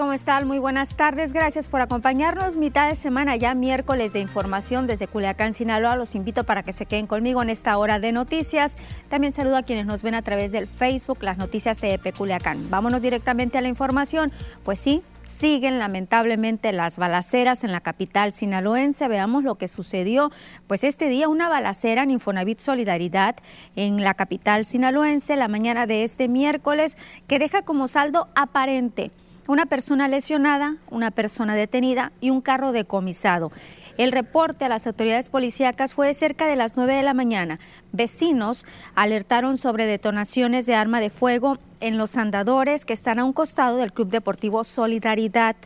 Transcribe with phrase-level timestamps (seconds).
[0.00, 0.48] ¿Cómo están?
[0.48, 1.34] Muy buenas tardes.
[1.34, 2.56] Gracias por acompañarnos.
[2.56, 5.94] Mitad de semana ya miércoles de información desde Culiacán, Sinaloa.
[5.94, 8.78] Los invito para que se queden conmigo en esta hora de noticias.
[9.10, 12.70] También saludo a quienes nos ven a través del Facebook, las noticias de EP Culiacán.
[12.70, 14.32] Vámonos directamente a la información.
[14.64, 19.06] Pues sí, siguen lamentablemente las balaceras en la capital sinaloense.
[19.06, 20.32] Veamos lo que sucedió.
[20.66, 23.36] Pues este día una balacera en Infonavit Solidaridad
[23.76, 29.10] en la capital sinaloense la mañana de este miércoles que deja como saldo aparente
[29.50, 33.50] una persona lesionada, una persona detenida y un carro decomisado.
[33.98, 37.58] El reporte a las autoridades policíacas fue cerca de las 9 de la mañana.
[37.90, 43.32] Vecinos alertaron sobre detonaciones de arma de fuego en los andadores que están a un
[43.32, 45.56] costado del Club Deportivo Solidaridad.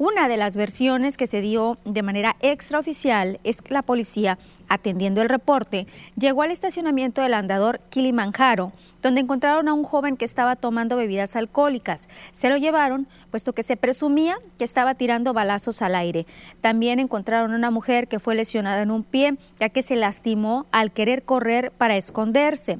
[0.00, 4.38] Una de las versiones que se dio de manera extraoficial es que la policía,
[4.68, 8.70] atendiendo el reporte, llegó al estacionamiento del andador Kilimanjaro,
[9.02, 12.08] donde encontraron a un joven que estaba tomando bebidas alcohólicas.
[12.30, 16.26] Se lo llevaron, puesto que se presumía que estaba tirando balazos al aire.
[16.60, 20.66] También encontraron a una mujer que fue lesionada en un pie, ya que se lastimó
[20.70, 22.78] al querer correr para esconderse.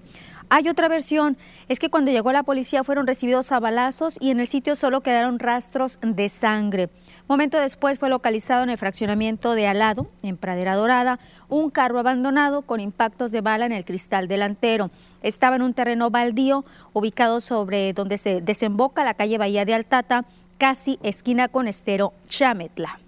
[0.51, 1.37] Hay otra versión,
[1.69, 5.03] es que cuando llegó la policía fueron recibidos a balazos y en el sitio solo
[5.03, 6.89] quedaron rastros de sangre.
[7.29, 11.19] Momento después fue localizado en el fraccionamiento de Alado, en Pradera Dorada,
[11.51, 14.91] un carro abandonado con impactos de bala en el cristal delantero.
[15.23, 20.25] Estaba en un terreno baldío ubicado sobre donde se desemboca la calle Bahía de Altata,
[20.57, 22.99] casi esquina con estero Chametla.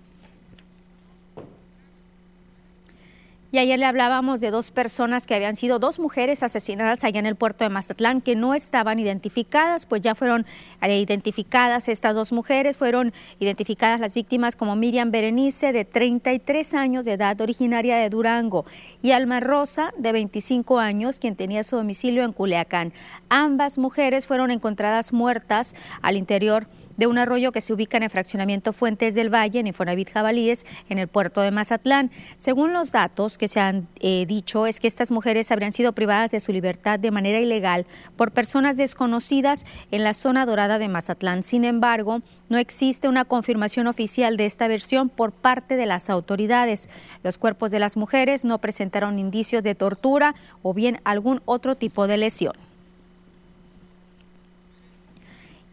[3.52, 7.26] Y ayer le hablábamos de dos personas que habían sido dos mujeres asesinadas allá en
[7.26, 10.46] el puerto de Mazatlán que no estaban identificadas, pues ya fueron
[10.80, 17.04] eh, identificadas estas dos mujeres, fueron identificadas las víctimas como Miriam Berenice de 33 años
[17.04, 18.66] de edad, originaria de Durango,
[19.02, 22.92] y Alma Rosa de 25 años, quien tenía su domicilio en Culiacán.
[23.30, 28.10] Ambas mujeres fueron encontradas muertas al interior de un arroyo que se ubica en el
[28.10, 32.10] fraccionamiento Fuentes del Valle, en Infonavit Jabalíes, en el puerto de Mazatlán.
[32.36, 36.30] Según los datos que se han eh, dicho, es que estas mujeres habrían sido privadas
[36.30, 41.42] de su libertad de manera ilegal por personas desconocidas en la zona dorada de Mazatlán.
[41.42, 46.88] Sin embargo, no existe una confirmación oficial de esta versión por parte de las autoridades.
[47.22, 52.06] Los cuerpos de las mujeres no presentaron indicios de tortura o bien algún otro tipo
[52.06, 52.69] de lesión.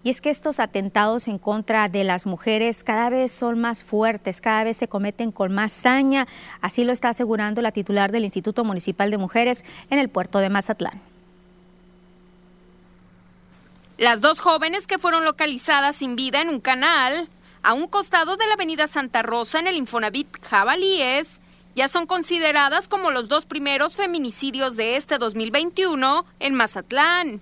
[0.07, 4.39] Y es que estos atentados en contra de las mujeres cada vez son más fuertes,
[4.39, 6.29] cada vez se cometen con más saña.
[6.61, 10.47] Así lo está asegurando la titular del Instituto Municipal de Mujeres en el puerto de
[10.47, 11.01] Mazatlán.
[13.97, 17.27] Las dos jóvenes que fueron localizadas sin vida en un canal
[17.61, 21.41] a un costado de la avenida Santa Rosa en el Infonavit Jabalíes
[21.75, 27.41] ya son consideradas como los dos primeros feminicidios de este 2021 en Mazatlán.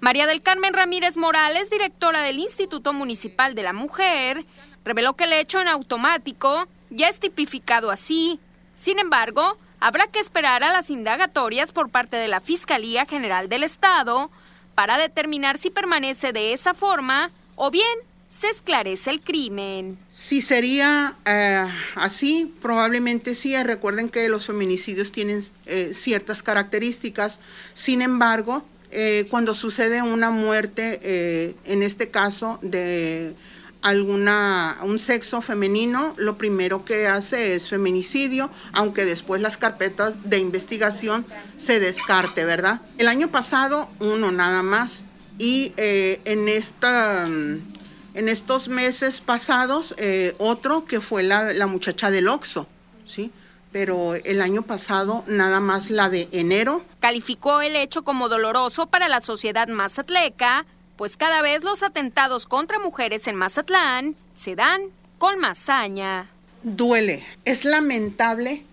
[0.00, 4.46] María del Carmen Ramírez Morales, directora del Instituto Municipal de la Mujer,
[4.82, 8.40] reveló que el hecho en automático ya es tipificado así.
[8.74, 13.62] Sin embargo, habrá que esperar a las indagatorias por parte de la Fiscalía General del
[13.62, 14.30] Estado
[14.74, 17.84] para determinar si permanece de esa forma o bien
[18.30, 19.98] se esclarece el crimen.
[20.10, 21.66] Si sería eh,
[21.96, 23.54] así, probablemente sí.
[23.62, 27.38] Recuerden que los feminicidios tienen eh, ciertas características.
[27.74, 33.34] Sin embargo, eh, cuando sucede una muerte, eh, en este caso de
[33.82, 40.38] alguna un sexo femenino, lo primero que hace es feminicidio, aunque después las carpetas de
[40.38, 41.24] investigación
[41.56, 42.80] se descarte, ¿verdad?
[42.98, 45.04] El año pasado uno nada más
[45.38, 49.94] y eh, en esta en estos meses pasados
[50.38, 52.66] otro que fue la, la muchacha del Oxo,
[53.06, 53.30] ¿sí?
[53.72, 56.82] Pero el año pasado nada más la de enero.
[57.00, 62.78] Calificó el hecho como doloroso para la sociedad mazatleca, pues cada vez los atentados contra
[62.78, 64.82] mujeres en Mazatlán se dan
[65.18, 66.28] con más saña.
[66.62, 68.64] Duele, es lamentable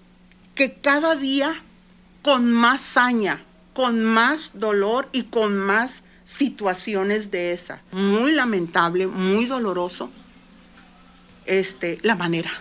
[0.56, 1.62] que cada día
[2.22, 3.42] con más saña,
[3.74, 7.82] con más dolor y con más situaciones de esa.
[7.92, 10.12] Muy lamentable, muy doloroso,
[11.46, 12.52] este, la manera.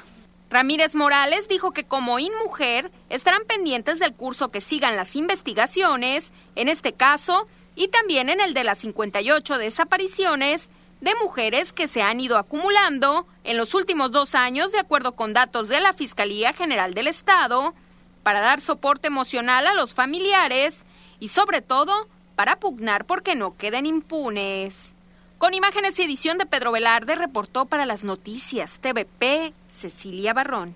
[0.49, 6.69] Ramírez Morales dijo que como InMujer estarán pendientes del curso que sigan las investigaciones, en
[6.69, 10.69] este caso, y también en el de las 58 desapariciones
[11.01, 15.35] de mujeres que se han ido acumulando en los últimos dos años, de acuerdo con
[15.35, 17.75] datos de la Fiscalía General del Estado,
[18.23, 20.79] para dar soporte emocional a los familiares
[21.21, 24.96] y sobre todo para pugnar porque no queden impunes.
[25.39, 30.75] Con imágenes y edición de Pedro Velarde, reportó para las noticias TVP Cecilia Barrón.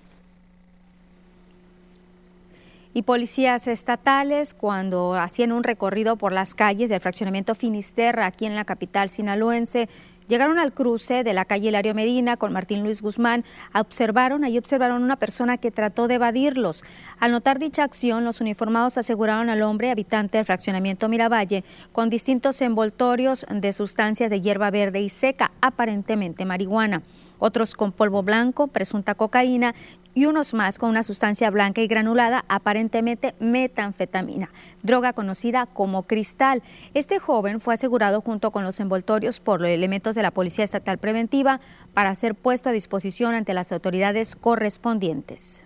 [2.93, 8.55] Y policías estatales, cuando hacían un recorrido por las calles del fraccionamiento Finisterra, aquí en
[8.55, 9.89] la capital sinaloense,
[10.31, 13.43] Llegaron al cruce de la calle Hilario Medina con Martín Luis Guzmán,
[13.73, 16.85] observaron, ahí observaron una persona que trató de evadirlos.
[17.19, 22.61] Al notar dicha acción, los uniformados aseguraron al hombre, habitante del fraccionamiento Miravalle, con distintos
[22.61, 27.03] envoltorios de sustancias de hierba verde y seca, aparentemente marihuana
[27.41, 29.73] otros con polvo blanco, presunta cocaína
[30.13, 34.49] y unos más con una sustancia blanca y granulada, aparentemente metanfetamina,
[34.83, 36.63] droga conocida como cristal.
[36.93, 40.97] Este joven fue asegurado junto con los envoltorios por los elementos de la Policía Estatal
[40.97, 41.61] Preventiva
[41.93, 45.63] para ser puesto a disposición ante las autoridades correspondientes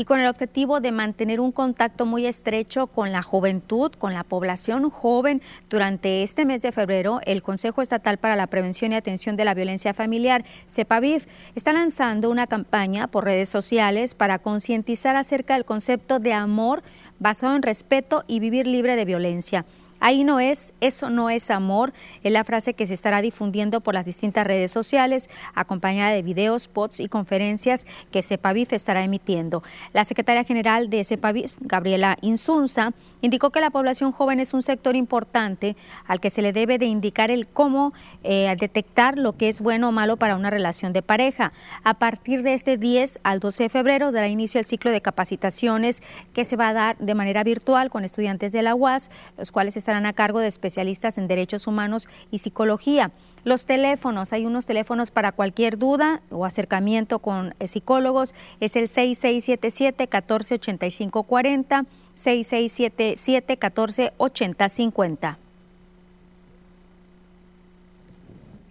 [0.00, 4.24] y con el objetivo de mantener un contacto muy estrecho con la juventud, con la
[4.24, 5.42] población joven.
[5.68, 9.52] Durante este mes de febrero, el Consejo Estatal para la Prevención y Atención de la
[9.52, 16.18] Violencia Familiar, CEPAVIF, está lanzando una campaña por redes sociales para concientizar acerca del concepto
[16.18, 16.82] de amor
[17.18, 19.66] basado en respeto y vivir libre de violencia.
[20.00, 21.92] Ahí no es, eso no es amor,
[22.22, 26.62] es la frase que se estará difundiendo por las distintas redes sociales, acompañada de videos,
[26.64, 29.62] spots y conferencias que CEPAVIF estará emitiendo.
[29.92, 34.96] La secretaria general de CEPAVIF, Gabriela Insunza, indicó que la población joven es un sector
[34.96, 35.76] importante
[36.06, 37.92] al que se le debe de indicar el cómo
[38.22, 41.52] eh, detectar lo que es bueno o malo para una relación de pareja.
[41.84, 46.02] A partir de este 10 al 12 de febrero dará inicio el ciclo de capacitaciones
[46.32, 49.76] que se va a dar de manera virtual con estudiantes de la UAS, los cuales
[49.90, 53.10] estarán a cargo de especialistas en derechos humanos y psicología.
[53.42, 58.86] Los teléfonos, hay unos teléfonos para cualquier duda o acercamiento con eh, psicólogos, es el
[58.86, 65.38] 6677 148540 6677 148050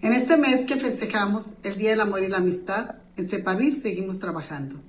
[0.02, 4.20] En este mes que festejamos el Día del Amor y la Amistad, en CEPAVIR seguimos
[4.20, 4.80] trabajando.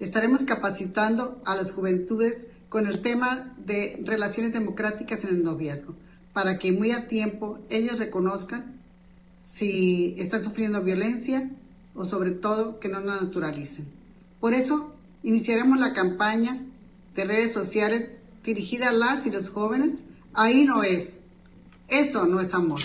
[0.00, 5.94] Estaremos capacitando a las juventudes con el tema de relaciones democráticas en el noviazgo,
[6.32, 8.78] para que muy a tiempo ellos reconozcan
[9.52, 11.50] si están sufriendo violencia
[11.94, 13.86] o sobre todo que no la naturalicen.
[14.40, 16.60] Por eso iniciaremos la campaña
[17.14, 18.10] de redes sociales
[18.44, 19.94] dirigida a las y los jóvenes,
[20.32, 21.14] ahí no es.
[21.88, 22.80] Eso no es amor.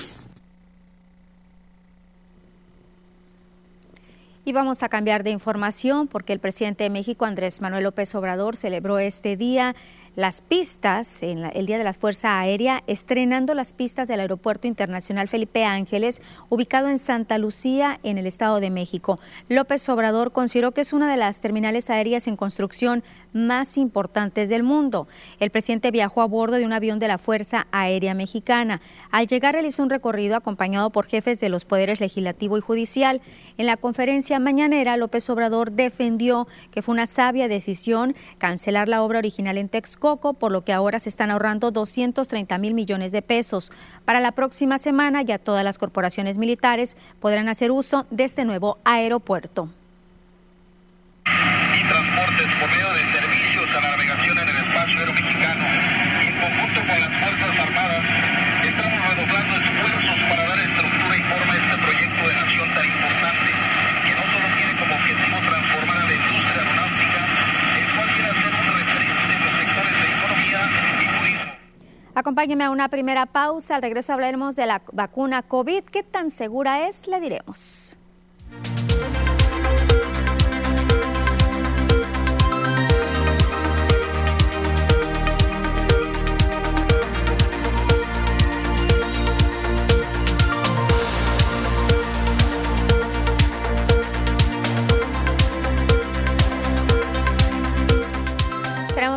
[4.46, 8.58] Y vamos a cambiar de información porque el presidente de México, Andrés Manuel López Obrador,
[8.58, 9.74] celebró este día
[10.15, 15.27] las pistas, en el Día de la Fuerza Aérea, estrenando las pistas del Aeropuerto Internacional
[15.27, 19.20] Felipe Ángeles, ubicado en Santa Lucía, en el Estado de México.
[19.50, 23.03] López Obrador consideró que es una de las terminales aéreas en construcción
[23.34, 25.08] más importantes del mundo.
[25.39, 28.82] El presidente viajó a bordo de un avión de la Fuerza Aérea Mexicana.
[29.10, 33.22] Al llegar realizó un recorrido acompañado por jefes de los poderes legislativo y judicial.
[33.58, 39.17] En la conferencia mañanera, López Obrador defendió que fue una sabia decisión cancelar la obra
[39.17, 43.22] original en Texcoco Coco, por lo que ahora se están ahorrando 230 mil millones de
[43.22, 43.72] pesos.
[44.03, 48.79] Para la próxima semana ya todas las corporaciones militares podrán hacer uso de este nuevo
[48.83, 49.69] aeropuerto
[53.13, 55.65] servicios a la navegación en el espacio aéreo mexicano
[56.19, 58.03] y en conjunto con las Fuerzas Armadas
[58.63, 63.50] estamos redoblando esfuerzos para dar estructura y forma a este proyecto de nación tan importante
[64.03, 67.22] que no solo tiene como objetivo transformar a la industria aeronáutica,
[67.79, 68.74] el cual quiere hacer un
[72.15, 73.75] Acompáñeme a una primera pausa.
[73.75, 75.84] Al regreso hablaremos de la vacuna COVID.
[75.86, 77.08] ¿Qué tan segura es?
[77.08, 77.96] Le diremos.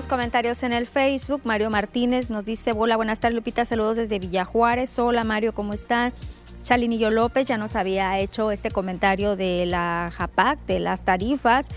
[0.05, 1.41] Comentarios en el Facebook.
[1.45, 4.99] Mario Martínez nos dice, hola, buenas tardes Lupita, saludos desde Villajuárez.
[4.99, 6.13] Hola Mario, ¿cómo están?
[6.65, 11.69] Chalinillo López ya nos había hecho este comentario de la JAPAC, de las tarifas.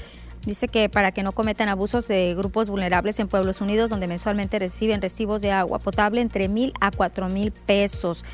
[0.45, 4.59] Dice que para que no cometan abusos de grupos vulnerables en Pueblos Unidos, donde mensualmente
[4.59, 8.25] reciben recibos de agua potable entre mil a cuatro mil pesos.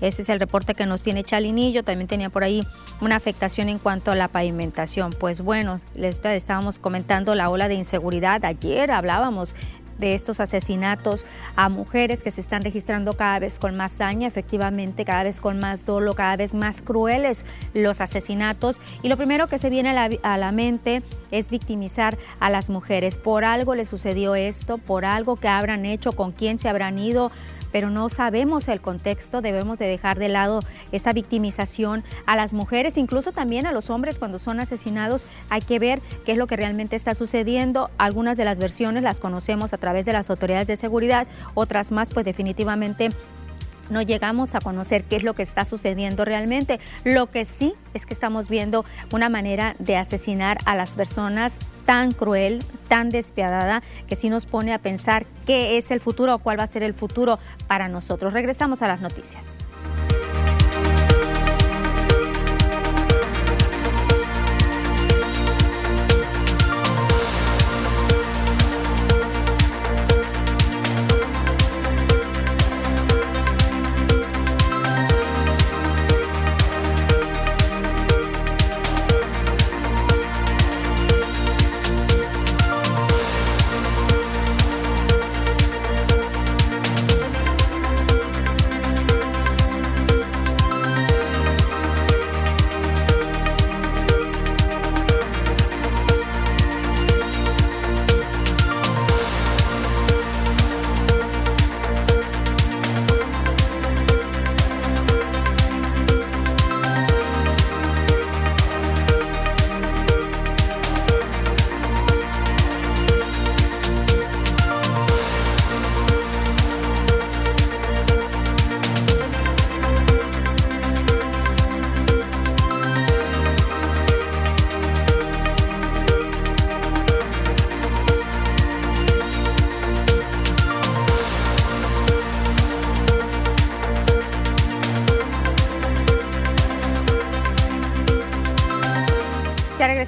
[0.00, 1.82] Ese es el reporte que nos tiene Chalinillo.
[1.82, 2.62] También tenía por ahí
[3.00, 5.10] una afectación en cuanto a la pavimentación.
[5.10, 8.44] Pues bueno, les estábamos comentando la ola de inseguridad.
[8.44, 9.54] Ayer hablábamos
[9.98, 11.26] de estos asesinatos
[11.56, 15.58] a mujeres que se están registrando cada vez con más saña, efectivamente, cada vez con
[15.58, 18.80] más dolo, cada vez más crueles los asesinatos.
[19.02, 22.70] Y lo primero que se viene a la, a la mente es victimizar a las
[22.70, 23.18] mujeres.
[23.18, 27.30] Por algo les sucedió esto, por algo que habrán hecho, con quién se habrán ido
[27.72, 30.60] pero no sabemos el contexto, debemos de dejar de lado
[30.92, 35.78] esa victimización a las mujeres, incluso también a los hombres cuando son asesinados, hay que
[35.78, 37.90] ver qué es lo que realmente está sucediendo.
[37.98, 42.10] Algunas de las versiones las conocemos a través de las autoridades de seguridad, otras más
[42.10, 43.10] pues definitivamente
[43.90, 46.80] no llegamos a conocer qué es lo que está sucediendo realmente.
[47.04, 51.54] Lo que sí es que estamos viendo una manera de asesinar a las personas
[51.84, 56.38] tan cruel, tan despiadada, que sí nos pone a pensar qué es el futuro o
[56.38, 58.32] cuál va a ser el futuro para nosotros.
[58.32, 59.67] Regresamos a las noticias.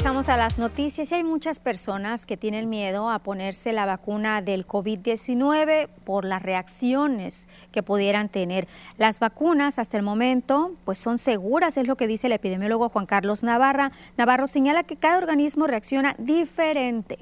[0.06, 1.12] A las noticias.
[1.12, 7.48] Hay muchas personas que tienen miedo a ponerse la vacuna del COVID-19 por las reacciones
[7.70, 8.66] que pudieran tener.
[8.96, 13.04] Las vacunas hasta el momento pues son seguras, es lo que dice el epidemiólogo Juan
[13.04, 13.92] Carlos Navarra.
[14.16, 17.18] Navarro señala que cada organismo reacciona diferente.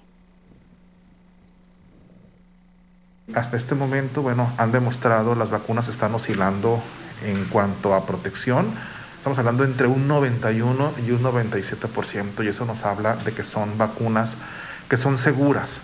[3.34, 6.80] Hasta este momento, bueno, han demostrado las vacunas están oscilando
[7.24, 8.72] en cuanto a protección
[9.28, 13.76] Estamos hablando entre un 91 y un 97% y eso nos habla de que son
[13.76, 14.38] vacunas
[14.88, 15.82] que son seguras.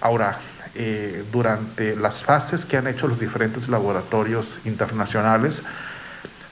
[0.00, 0.38] Ahora,
[0.74, 5.62] eh, durante las fases que han hecho los diferentes laboratorios internacionales,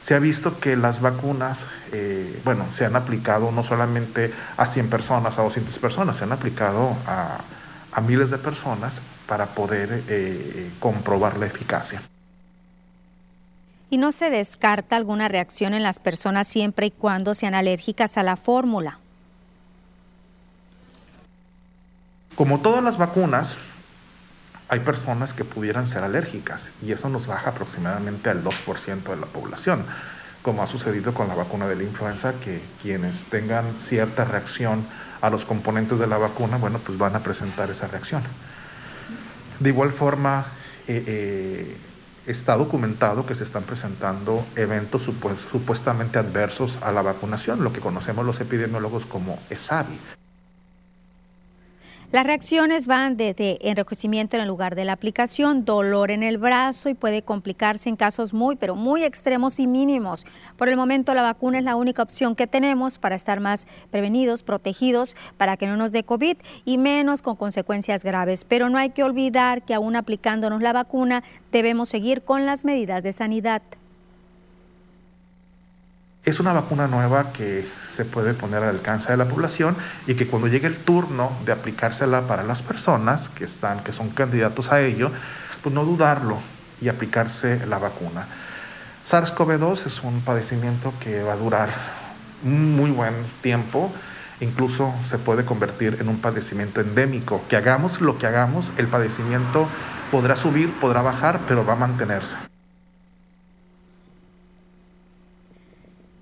[0.02, 4.90] se ha visto que las vacunas, eh, bueno, se han aplicado no solamente a 100
[4.90, 7.38] personas, a 200 personas, se han aplicado a,
[8.02, 12.02] miles de personas para poder eh, comprobar la eficacia
[13.90, 18.22] y no se descarta alguna reacción en las personas siempre y cuando sean alérgicas a
[18.22, 18.98] la fórmula.
[22.34, 23.56] Como todas las vacunas,
[24.68, 29.26] hay personas que pudieran ser alérgicas y eso nos baja aproximadamente al 2% de la
[29.26, 29.84] población,
[30.42, 34.84] como ha sucedido con la vacuna de la influenza, que quienes tengan cierta reacción
[35.20, 38.22] a los componentes de la vacuna, bueno, pues van a presentar esa reacción.
[39.60, 40.46] De igual forma,
[40.88, 41.76] eh, eh,
[42.26, 48.24] está documentado que se están presentando eventos supuestamente adversos a la vacunación, lo que conocemos
[48.24, 49.98] los epidemiólogos como ESAVI.
[52.14, 56.88] Las reacciones van desde enrojecimiento en el lugar de la aplicación, dolor en el brazo
[56.88, 60.24] y puede complicarse en casos muy, pero muy extremos y mínimos.
[60.56, 64.44] Por el momento la vacuna es la única opción que tenemos para estar más prevenidos,
[64.44, 68.44] protegidos, para que no nos dé COVID y menos con consecuencias graves.
[68.44, 73.02] Pero no hay que olvidar que aún aplicándonos la vacuna debemos seguir con las medidas
[73.02, 73.60] de sanidad.
[76.24, 79.76] Es una vacuna nueva que se puede poner al alcance de la población
[80.06, 84.08] y que cuando llegue el turno de aplicársela para las personas que están, que son
[84.08, 85.10] candidatos a ello,
[85.62, 86.38] pues no dudarlo
[86.80, 88.26] y aplicarse la vacuna.
[89.06, 91.68] SARS-CoV-2 es un padecimiento que va a durar
[92.42, 93.92] un muy buen tiempo,
[94.40, 99.68] incluso se puede convertir en un padecimiento endémico, que hagamos lo que hagamos, el padecimiento
[100.10, 102.36] podrá subir, podrá bajar, pero va a mantenerse.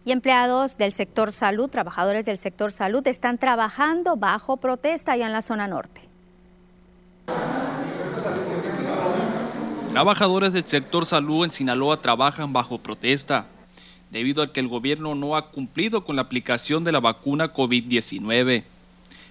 [0.05, 5.33] Y empleados del sector salud, trabajadores del sector salud, están trabajando bajo protesta allá en
[5.33, 6.01] la zona norte.
[9.93, 13.47] Trabajadores del sector salud en Sinaloa trabajan bajo protesta
[14.11, 18.65] debido a que el gobierno no ha cumplido con la aplicación de la vacuna COVID-19.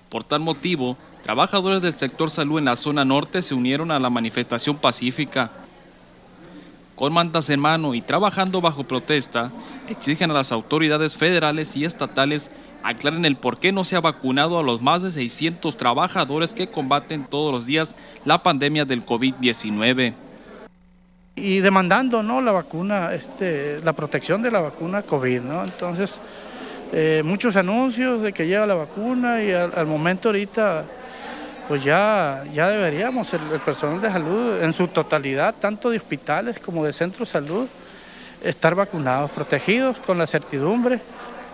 [0.10, 4.10] Por tal motivo, trabajadores del sector salud en la zona norte se unieron a la
[4.10, 5.52] manifestación pacífica
[7.02, 9.52] con mantas en mano y trabajando bajo protesta,
[9.90, 12.52] exigen a las autoridades federales y estatales
[12.84, 16.68] aclaren el por qué no se ha vacunado a los más de 600 trabajadores que
[16.68, 20.14] combaten todos los días la pandemia del COVID-19.
[21.38, 22.40] Y demandando ¿no?
[22.40, 25.42] la vacuna, este, la protección de la vacuna COVID.
[25.42, 25.64] ¿no?
[25.64, 26.20] Entonces,
[26.94, 30.86] eh, muchos anuncios de que llega la vacuna y al momento ahorita
[31.68, 36.86] pues ya, ya deberíamos, el, personal de salud en su totalidad, tanto de hospitales como
[36.86, 37.68] de centros de salud,
[38.44, 41.00] estar vacunados, protegidos con la certidumbre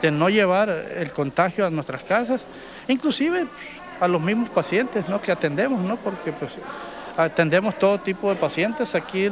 [0.01, 2.45] de no llevar el contagio a nuestras casas,
[2.87, 3.45] inclusive
[3.99, 5.21] a los mismos pacientes ¿no?
[5.21, 5.97] que atendemos, ¿no?
[5.97, 6.53] porque pues,
[7.17, 9.29] atendemos todo tipo de pacientes, aquí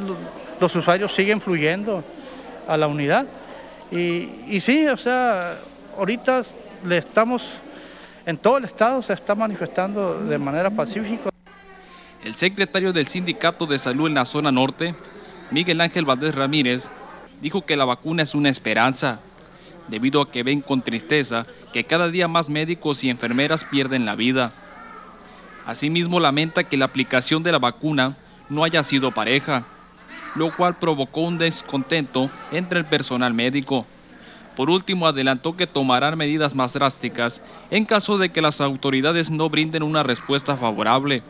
[0.60, 2.02] los usuarios siguen fluyendo
[2.66, 3.26] a la unidad
[3.90, 5.56] y, y sí, o sea,
[5.96, 6.42] ahorita
[6.84, 7.52] le estamos,
[8.26, 11.30] en todo el estado se está manifestando de manera pacífica.
[12.24, 14.96] El secretario del Sindicato de Salud en la zona norte,
[15.52, 16.90] Miguel Ángel Valdés Ramírez,
[17.40, 19.20] dijo que la vacuna es una esperanza,
[19.86, 24.16] debido a que ven con tristeza que cada día más médicos y enfermeras pierden la
[24.16, 24.52] vida.
[25.64, 28.16] Asimismo lamenta que la aplicación de la vacuna
[28.48, 29.62] no haya sido pareja,
[30.34, 33.86] lo cual provocó un descontento entre el personal médico.
[34.56, 39.50] Por último, adelantó que tomarán medidas más drásticas en caso de que las autoridades no
[39.50, 41.22] brinden una respuesta favorable.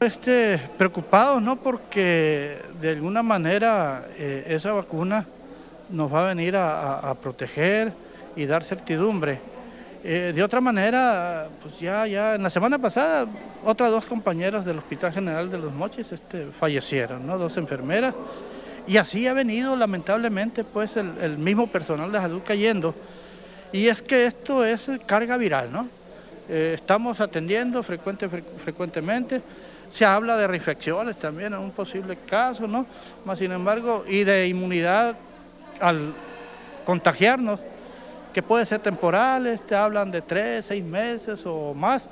[0.00, 1.56] Este, preocupado, ¿no?
[1.56, 5.26] Porque de alguna manera eh, esa vacuna
[5.88, 7.92] nos va a venir a, proteger
[8.36, 9.40] y dar certidumbre.
[10.04, 13.26] Eh, de otra manera, pues ya, ya, en la semana pasada,
[13.64, 17.36] otras dos compañeras del Hospital General de los Mochis este, fallecieron, ¿no?
[17.38, 18.14] Dos enfermeras.
[18.88, 22.94] Y así ha venido, lamentablemente, pues el, mismo personal de salud cayendo.
[23.70, 25.88] Y es que esto es carga viral, ¿no?
[26.48, 29.42] Eh, estamos atendiendo frecuente, frecuentemente
[29.90, 32.86] se habla de reinfecciones también en un posible caso, ¿no?
[33.24, 35.16] Más sin embargo, y de inmunidad
[35.80, 36.12] al
[36.84, 37.60] contagiarnos,
[38.32, 42.08] que puede ser temporal, te hablan de tres, seis meses o más.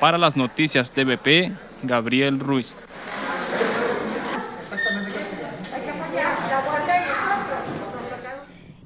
[0.00, 2.76] Para las noticias TVP, Gabriel Ruiz.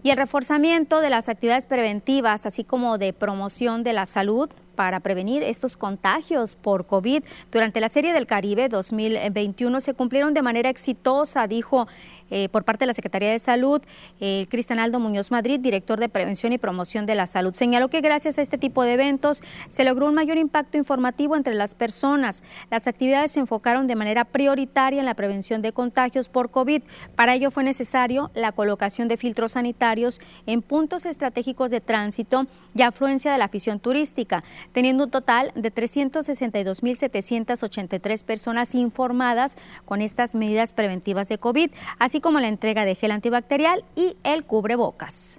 [0.03, 5.01] y el reforzamiento de las actividades preventivas, así como de promoción de la salud para
[5.01, 7.23] prevenir estos contagios por COVID.
[7.51, 11.87] Durante la Serie del Caribe 2021 se cumplieron de manera exitosa, dijo
[12.35, 13.83] eh, por parte de la Secretaría de Salud,
[14.19, 18.01] eh, Cristian Aldo Muñoz Madrid, director de Prevención y Promoción de la Salud, señaló que
[18.01, 22.43] gracias a este tipo de eventos se logró un mayor impacto informativo entre las personas.
[22.71, 26.83] Las actividades se enfocaron de manera prioritaria en la prevención de contagios por COVID.
[27.17, 32.81] Para ello fue necesario la colocación de filtros sanitarios en puntos estratégicos de tránsito y
[32.81, 34.43] afluencia de la afición turística,
[34.73, 42.41] teniendo un total de 362.783 personas informadas con estas medidas preventivas de COVID, así como
[42.41, 45.39] la entrega de gel antibacterial y el cubrebocas.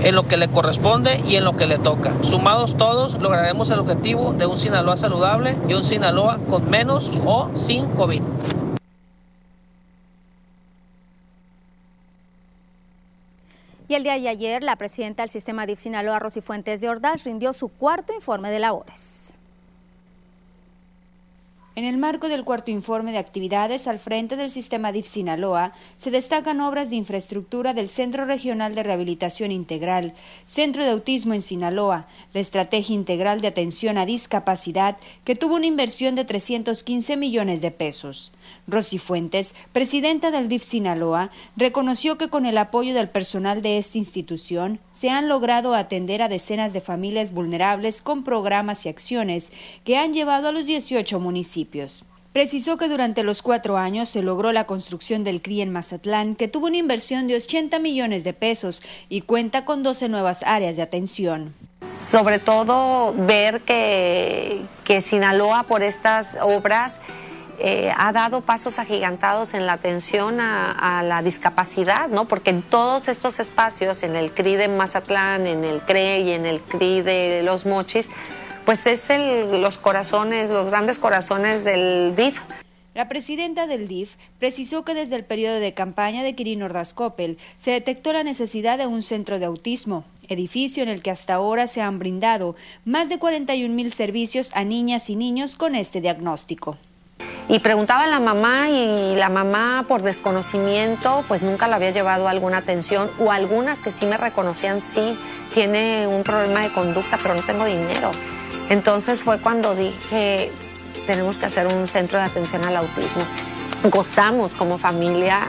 [0.00, 2.14] en lo que le corresponde y en lo que le toca.
[2.22, 7.50] Sumados todos, lograremos el objetivo de un Sinaloa saludable y un Sinaloa con menos o
[7.56, 8.22] sin COVID.
[13.88, 17.24] Y el día de ayer, la presidenta del sistema DIF Sinaloa, Rosy Fuentes de Ordaz,
[17.24, 19.17] rindió su cuarto informe de labores.
[21.78, 26.10] En el marco del cuarto informe de actividades al frente del sistema DIF Sinaloa, se
[26.10, 30.12] destacan obras de infraestructura del Centro Regional de Rehabilitación Integral,
[30.44, 35.66] Centro de Autismo en Sinaloa, la Estrategia Integral de Atención a Discapacidad, que tuvo una
[35.66, 38.32] inversión de 315 millones de pesos.
[38.66, 43.98] Rosy Fuentes, presidenta del DIF Sinaloa, reconoció que con el apoyo del personal de esta
[43.98, 49.52] institución se han logrado atender a decenas de familias vulnerables con programas y acciones
[49.84, 51.67] que han llevado a los 18 municipios.
[52.32, 56.46] Precisó que durante los cuatro años se logró la construcción del CRI en Mazatlán, que
[56.46, 60.82] tuvo una inversión de 80 millones de pesos y cuenta con 12 nuevas áreas de
[60.82, 61.54] atención.
[61.98, 67.00] Sobre todo ver que, que Sinaloa por estas obras
[67.60, 72.26] eh, ha dado pasos agigantados en la atención a, la discapacidad, ¿no?
[72.26, 76.46] Porque en todos estos espacios, en el CRI de Mazatlán, en el CRE y en
[76.46, 78.08] el CRI de Los Mochis,
[78.68, 82.42] pues es el, los corazones, los grandes corazones del DIF.
[82.92, 87.38] La presidenta del DIF precisó que desde el periodo de campaña de Quirino Ordaz Coppel
[87.56, 91.66] se detectó la necesidad de un centro de autismo, edificio en el que hasta ahora
[91.66, 96.76] se han brindado más de 41 mil servicios a niñas y niños con este diagnóstico.
[97.48, 102.28] Y preguntaba a la mamá y la mamá por desconocimiento pues nunca la había llevado
[102.28, 105.18] a alguna atención o algunas que sí me reconocían sí
[105.54, 108.10] tiene un problema de conducta pero no tengo dinero.
[108.68, 110.50] Entonces fue cuando dije
[111.06, 113.22] tenemos que hacer un centro de atención al autismo.
[113.84, 115.48] Gozamos como familia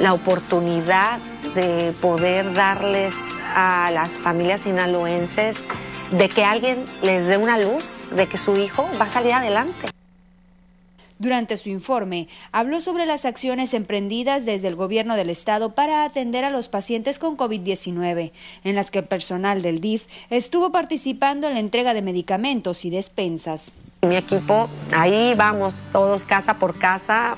[0.00, 1.18] la oportunidad
[1.54, 3.14] de poder darles
[3.54, 5.56] a las familias sinaloenses
[6.10, 9.88] de que alguien les dé una luz, de que su hijo va a salir adelante.
[11.20, 16.46] Durante su informe, habló sobre las acciones emprendidas desde el gobierno del estado para atender
[16.46, 18.32] a los pacientes con COVID-19,
[18.64, 22.90] en las que el personal del DIF estuvo participando en la entrega de medicamentos y
[22.90, 23.72] despensas.
[24.00, 27.36] Mi equipo, ahí vamos todos casa por casa,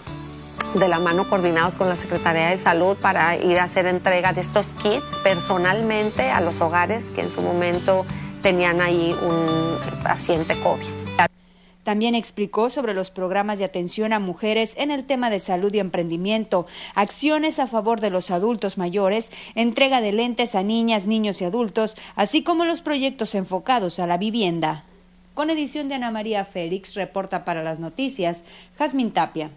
[0.75, 4.42] de la mano coordinados con la Secretaría de Salud para ir a hacer entrega de
[4.42, 8.07] estos kits personalmente a los hogares que en su momento
[8.42, 11.02] tenían ahí un paciente COVID.
[11.83, 15.81] También explicó sobre los programas de atención a mujeres en el tema de salud y
[15.81, 21.45] emprendimiento, acciones a favor de los adultos mayores, entrega de lentes a niñas, niños y
[21.45, 24.85] adultos, así como los proyectos enfocados a la vivienda.
[25.35, 28.45] Con edición de Ana María Félix, reporta para las noticias
[28.79, 29.51] Jazmín Tapia.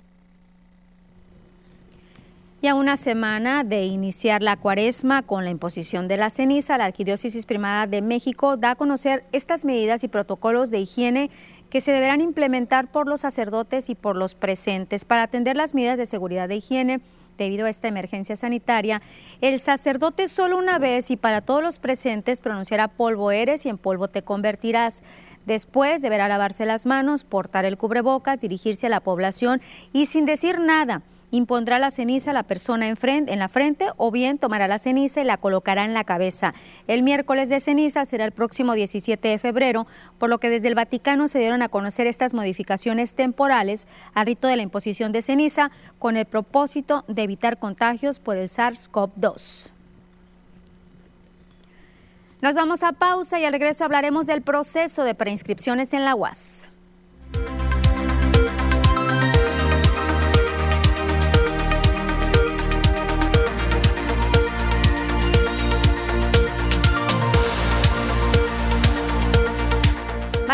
[2.61, 6.85] Y a una semana de iniciar la cuaresma con la imposición de la ceniza, la
[6.85, 11.29] Arquidiócesis Primada de México da a conocer estas medidas y protocolos de higiene
[11.75, 15.97] que se deberán implementar por los sacerdotes y por los presentes para atender las medidas
[15.97, 17.01] de seguridad de higiene
[17.37, 19.01] debido a esta emergencia sanitaria,
[19.41, 23.77] el sacerdote solo una vez y para todos los presentes pronunciará polvo eres y en
[23.77, 25.03] polvo te convertirás.
[25.45, 29.59] Después deberá lavarse las manos, portar el cubrebocas, dirigirse a la población
[29.91, 31.01] y sin decir nada
[31.35, 34.79] impondrá la ceniza a la persona en, frente, en la frente o bien tomará la
[34.79, 36.53] ceniza y la colocará en la cabeza.
[36.87, 40.75] El miércoles de ceniza será el próximo 17 de febrero, por lo que desde el
[40.75, 45.71] Vaticano se dieron a conocer estas modificaciones temporales al rito de la imposición de ceniza
[45.99, 49.69] con el propósito de evitar contagios por el SARS-CoV-2.
[52.41, 56.67] Nos vamos a pausa y al regreso hablaremos del proceso de preinscripciones en la UAS.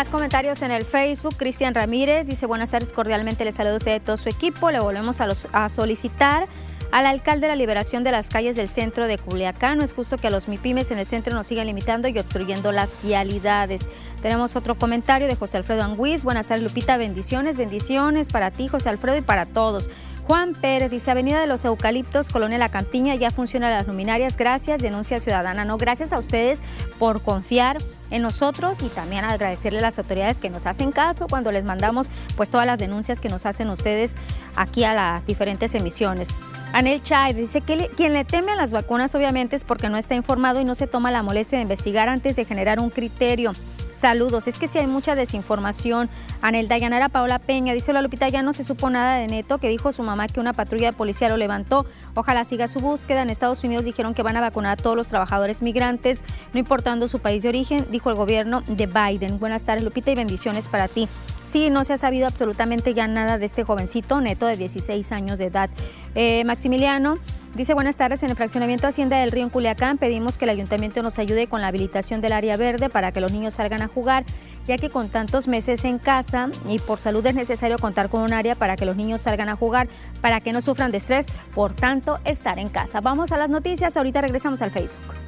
[0.02, 1.36] Más comentarios en el Facebook.
[1.36, 4.72] Cristian Ramírez dice buenas tardes, cordialmente les saludo a todo su equipo.
[4.72, 6.48] Le volvemos a, los, a solicitar
[6.90, 9.78] al alcalde la liberación de las calles del centro de Culiacán.
[9.78, 12.72] No es justo que a los MIPIMES en el centro nos sigan limitando y obstruyendo
[12.72, 13.88] las vialidades.
[14.22, 16.24] Tenemos otro comentario de José Alfredo Anguiz.
[16.24, 16.96] Buenas tardes, Lupita.
[16.96, 19.88] Bendiciones, bendiciones para ti, José Alfredo, y para todos.
[20.26, 24.36] Juan Pérez dice, Avenida de los Eucaliptos, Colonia La Campiña, ya funcionan las luminarias.
[24.36, 25.64] Gracias, denuncia ciudadana.
[25.64, 26.60] No, gracias a ustedes
[26.98, 27.76] por confiar
[28.12, 32.08] en nosotros y también agradecerle a las autoridades que nos hacen caso cuando les mandamos
[32.36, 34.14] pues todas las denuncias que nos hacen ustedes
[34.54, 36.28] aquí a las diferentes emisiones.
[36.72, 40.14] Anel Chay dice que quien le teme a las vacunas obviamente es porque no está
[40.14, 43.52] informado y no se toma la molestia de investigar antes de generar un criterio.
[43.92, 46.08] Saludos, es que si hay mucha desinformación.
[46.40, 49.68] Anel Dayanara Paola Peña dice la Lupita ya no se supo nada de Neto que
[49.68, 51.86] dijo su mamá que una patrulla de policía lo levantó.
[52.14, 53.20] Ojalá siga su búsqueda.
[53.20, 57.06] En Estados Unidos dijeron que van a vacunar a todos los trabajadores migrantes, no importando
[57.06, 59.38] su país de origen, dijo el gobierno de Biden.
[59.38, 61.06] Buenas tardes Lupita y bendiciones para ti.
[61.44, 65.38] Sí, no se ha sabido absolutamente ya nada de este jovencito neto de 16 años
[65.38, 65.70] de edad.
[66.14, 67.18] Eh, Maximiliano
[67.54, 71.02] dice buenas tardes, en el fraccionamiento Hacienda del Río en Culiacán pedimos que el ayuntamiento
[71.02, 74.24] nos ayude con la habilitación del área verde para que los niños salgan a jugar,
[74.66, 78.32] ya que con tantos meses en casa y por salud es necesario contar con un
[78.32, 79.88] área para que los niños salgan a jugar,
[80.20, 83.00] para que no sufran de estrés, por tanto estar en casa.
[83.00, 85.21] Vamos a las noticias, ahorita regresamos al Facebook.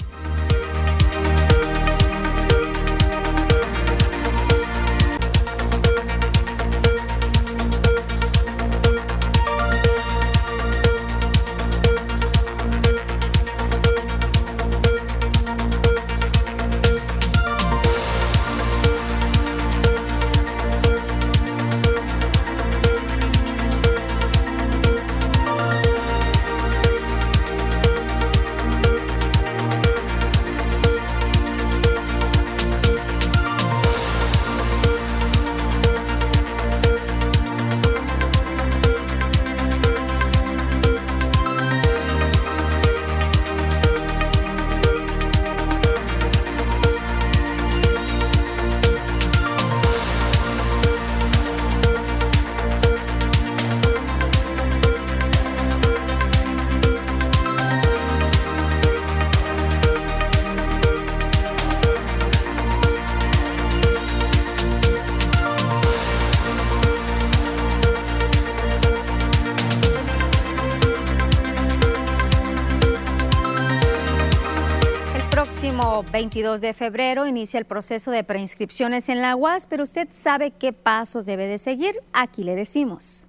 [76.14, 80.72] 22 de febrero inicia el proceso de preinscripciones en la UAS, pero usted sabe qué
[80.72, 81.96] pasos debe de seguir.
[82.12, 83.24] Aquí le decimos.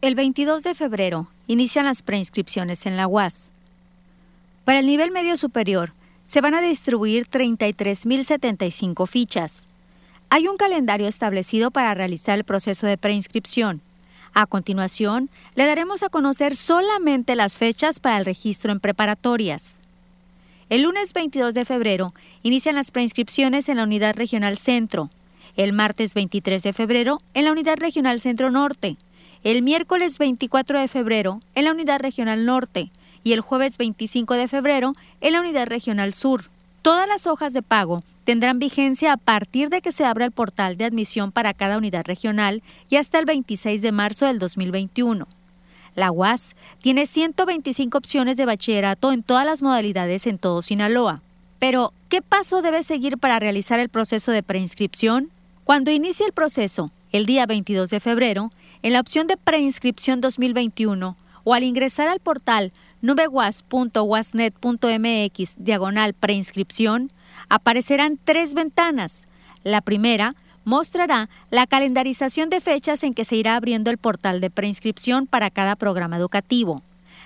[0.00, 3.52] El 22 de febrero inician las preinscripciones en la UAS.
[4.64, 5.92] Para el nivel medio superior,
[6.24, 9.68] se van a distribuir 33.075 fichas.
[10.30, 13.80] Hay un calendario establecido para realizar el proceso de preinscripción.
[14.38, 19.78] A continuación, le daremos a conocer solamente las fechas para el registro en preparatorias.
[20.68, 25.08] El lunes 22 de febrero inician las preinscripciones en la Unidad Regional Centro,
[25.56, 28.98] el martes 23 de febrero en la Unidad Regional Centro Norte,
[29.42, 32.90] el miércoles 24 de febrero en la Unidad Regional Norte
[33.24, 36.50] y el jueves 25 de febrero en la Unidad Regional Sur.
[36.82, 40.76] Todas las hojas de pago tendrán vigencia a partir de que se abra el portal
[40.76, 45.28] de admisión para cada unidad regional y hasta el 26 de marzo del 2021.
[45.94, 51.22] La UAS tiene 125 opciones de bachillerato en todas las modalidades en todo Sinaloa.
[51.60, 55.30] Pero, ¿qué paso debe seguir para realizar el proceso de preinscripción?
[55.62, 58.50] Cuando inicie el proceso, el día 22 de febrero,
[58.82, 67.12] en la opción de preinscripción 2021 o al ingresar al portal nubewas.wasnet.mx diagonal preinscripción,
[67.48, 69.28] aparecerán tres ventanas.
[69.64, 74.50] La primera mostrará la calendarización de fechas en que se irá abriendo el portal de
[74.50, 76.82] preinscripción para cada programa educativo.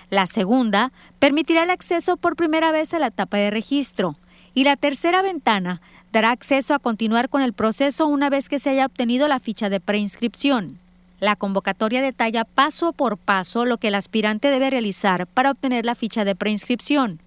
[0.09, 4.15] La segunda permitirá el acceso por primera vez a la etapa de registro.
[4.53, 5.81] Y la tercera ventana
[6.11, 9.69] dará acceso a continuar con el proceso una vez que se haya obtenido la ficha
[9.69, 10.77] de preinscripción.
[11.21, 15.95] La convocatoria detalla paso por paso lo que el aspirante debe realizar para obtener la
[15.95, 17.21] ficha de preinscripción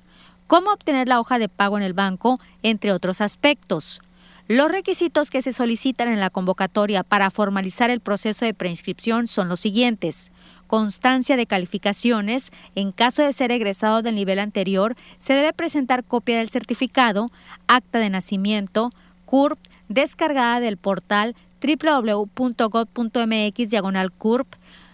[0.46, 4.00] cómo obtener la hoja de pago en el banco, entre otros aspectos.
[4.46, 9.48] Los requisitos que se solicitan en la convocatoria para formalizar el proceso de preinscripción son
[9.48, 10.32] los siguientes.
[10.66, 12.52] Constancia de calificaciones.
[12.74, 17.30] En caso de ser egresado del nivel anterior, se debe presentar copia del certificado,
[17.68, 18.92] acta de nacimiento,
[19.24, 24.46] CURP, descargada del portal www.gov.mx diagonal CURP,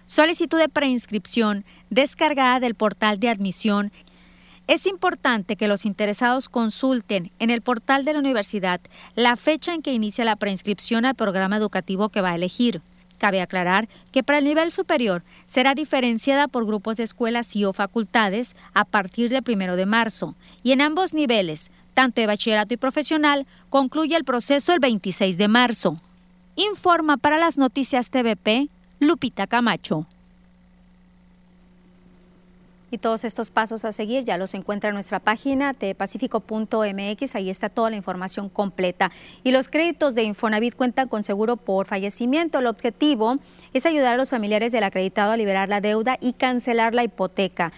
[0.06, 3.90] solicitud de preinscripción, descargada del portal de admisión
[4.70, 8.80] es importante que los interesados consulten en el portal de la universidad
[9.16, 12.80] la fecha en que inicia la preinscripción al programa educativo que va a elegir.
[13.18, 17.72] Cabe aclarar que para el nivel superior será diferenciada por grupos de escuelas y o
[17.72, 22.76] facultades a partir del primero de marzo y en ambos niveles, tanto de bachillerato y
[22.76, 25.96] profesional, concluye el proceso el 26 de marzo.
[26.54, 28.68] Informa para las noticias TVP
[29.00, 30.06] Lupita Camacho.
[32.90, 37.68] Y todos estos pasos a seguir ya los encuentra en nuestra página tpacifico.mx, ahí está
[37.68, 39.10] toda la información completa.
[39.44, 42.58] Y los créditos de Infonavit cuentan con seguro por fallecimiento.
[42.58, 43.36] El objetivo
[43.72, 47.70] es ayudar a los familiares del acreditado a liberar la deuda y cancelar la hipoteca.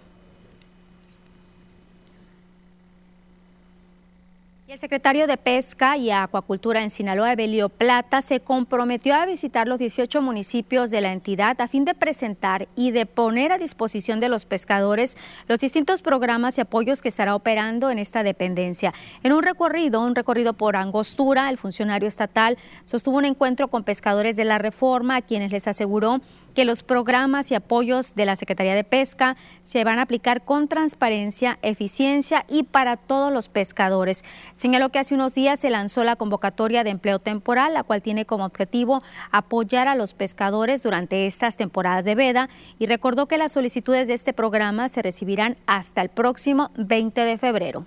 [4.74, 9.78] El secretario de Pesca y Acuacultura en Sinaloa, Evelio Plata, se comprometió a visitar los
[9.78, 14.30] 18 municipios de la entidad a fin de presentar y de poner a disposición de
[14.30, 15.16] los pescadores
[15.48, 18.96] los distintos programas y apoyos que estará operando en esta dependencia.
[19.22, 24.36] En un recorrido, un recorrido por Angostura, el funcionario estatal sostuvo un encuentro con pescadores
[24.36, 26.20] de la reforma, a quienes les aseguró
[26.54, 30.68] que los programas y apoyos de la Secretaría de Pesca se van a aplicar con
[30.68, 34.24] transparencia, eficiencia y para todos los pescadores.
[34.56, 38.26] Señaló que hace unos días se lanzó la convocatoria de empleo temporal, la cual tiene
[38.26, 43.52] como objetivo apoyar a los pescadores durante estas temporadas de veda y recordó que las
[43.52, 47.86] solicitudes de este programa se recibirán hasta el próximo 20 de febrero.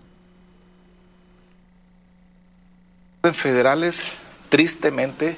[3.32, 4.00] Federales
[4.48, 5.36] tristemente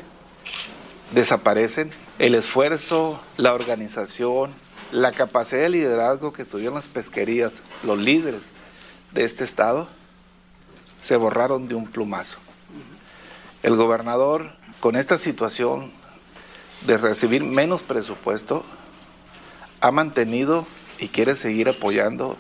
[1.12, 4.50] desaparecen el esfuerzo, la organización,
[4.90, 8.42] la capacidad de liderazgo que tuvieron las pesquerías, los líderes
[9.12, 9.88] de este estado,
[11.02, 12.38] se borraron de un plumazo.
[13.62, 15.92] El gobernador, con esta situación
[16.86, 18.64] de recibir menos presupuesto,
[19.80, 20.66] ha mantenido
[20.98, 22.36] y quiere seguir apoyando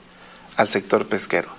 [0.56, 1.57] al sector pesquero.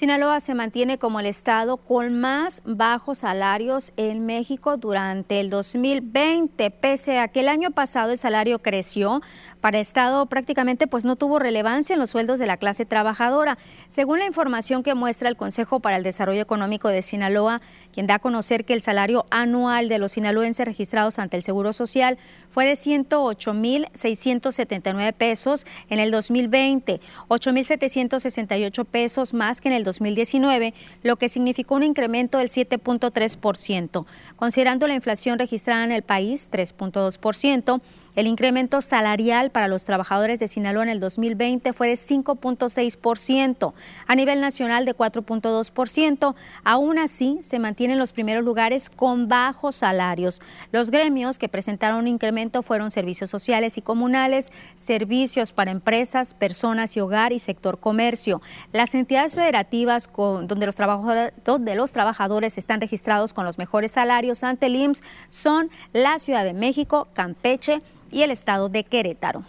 [0.00, 6.70] Sinaloa se mantiene como el estado con más bajos salarios en México durante el 2020,
[6.70, 9.20] pese a que el año pasado el salario creció
[9.60, 13.58] para Estado prácticamente pues no tuvo relevancia en los sueldos de la clase trabajadora.
[13.88, 17.60] Según la información que muestra el Consejo para el Desarrollo Económico de Sinaloa,
[17.92, 21.72] quien da a conocer que el salario anual de los sinaloenses registrados ante el Seguro
[21.72, 22.18] Social
[22.50, 31.16] fue de 108.679 pesos en el 2020, 8.768 pesos más que en el 2019, lo
[31.16, 34.06] que significó un incremento del 7.3%.
[34.36, 37.80] Considerando la inflación registrada en el país, 3.2%,
[38.16, 43.72] el incremento salarial para los trabajadores de Sinaloa en el 2020 fue de 5.6%,
[44.06, 46.34] a nivel nacional de 4.2%.
[46.64, 50.40] Aún así, se mantienen los primeros lugares con bajos salarios.
[50.72, 56.96] Los gremios que presentaron un incremento fueron servicios sociales y comunales, servicios para empresas, personas
[56.96, 58.42] y hogar y sector comercio.
[58.72, 64.44] Las entidades federativas donde, los trabajadores, donde los trabajadores están registrados con los mejores salarios
[64.44, 69.44] ante el IMSS son la Ciudad de México, Campeche, y el estado de Querétaro.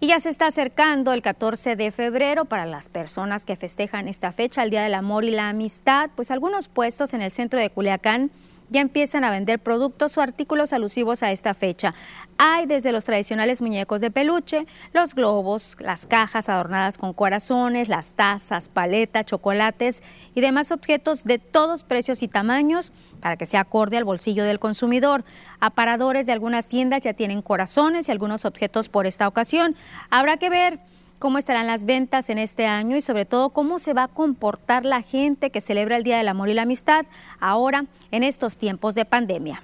[0.00, 4.32] Y ya se está acercando el 14 de febrero para las personas que festejan esta
[4.32, 7.70] fecha, el Día del Amor y la Amistad, pues algunos puestos en el centro de
[7.70, 8.32] Culiacán
[8.72, 11.94] ya empiezan a vender productos o artículos alusivos a esta fecha.
[12.38, 18.14] Hay desde los tradicionales muñecos de peluche, los globos, las cajas adornadas con corazones, las
[18.14, 20.02] tazas, paletas, chocolates
[20.34, 24.58] y demás objetos de todos precios y tamaños para que sea acorde al bolsillo del
[24.58, 25.24] consumidor.
[25.60, 29.76] Aparadores de algunas tiendas ya tienen corazones y algunos objetos por esta ocasión.
[30.10, 30.80] Habrá que ver
[31.22, 34.84] cómo estarán las ventas en este año y sobre todo cómo se va a comportar
[34.84, 37.06] la gente que celebra el Día del Amor y la Amistad
[37.38, 39.62] ahora en estos tiempos de pandemia.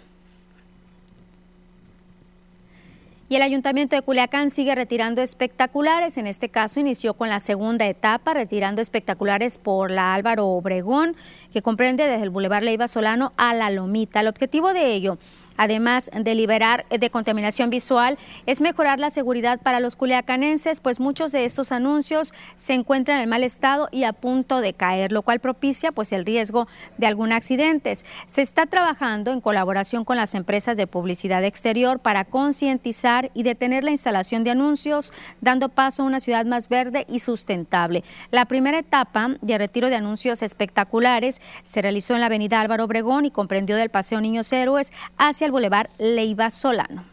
[3.29, 6.17] Y el Ayuntamiento de Culiacán sigue retirando espectaculares.
[6.17, 11.17] En este caso inició con la segunda etapa, retirando espectaculares por la Álvaro Obregón,
[11.53, 14.21] que comprende desde el Boulevard Leiva Solano a la Lomita.
[14.21, 15.19] El objetivo de ello
[15.59, 18.17] además de liberar de contaminación visual,
[18.47, 23.29] es mejorar la seguridad para los culiacanenses, pues muchos de estos anuncios se encuentran en
[23.29, 26.67] mal estado y a punto de caer, lo cual propicia pues el riesgo
[26.97, 28.07] de algún accidentes.
[28.27, 33.85] Se está trabajando en colaboración con las empresas de publicidad exterior para concientizar y detener
[33.85, 38.05] la instalación de anuncios, dando paso a una ciudad más verde y sustentable.
[38.31, 43.25] La primera etapa de retiro de anuncios espectaculares se realizó en la avenida Álvaro Obregón
[43.25, 47.05] y comprendió del Paseo Niños Héroes hacia el Boulevard Leiva Solano.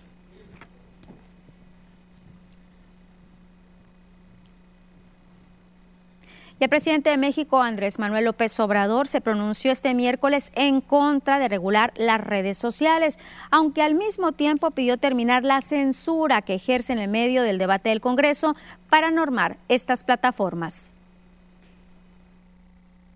[6.57, 11.37] Y el presidente de México, Andrés Manuel López Obrador, se pronunció este miércoles en contra
[11.37, 13.19] de regular las redes sociales,
[13.51, 17.89] aunque al mismo tiempo pidió terminar la censura que ejerce en el medio del debate
[17.89, 18.55] del Congreso
[18.89, 20.91] para normar estas plataformas.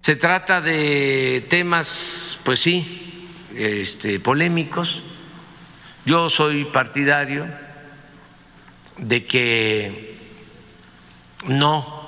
[0.02, 3.19] Se trata de temas, pues sí,
[3.60, 5.03] este, polémicos,
[6.05, 7.45] yo soy partidario
[8.97, 10.18] de que
[11.45, 12.07] no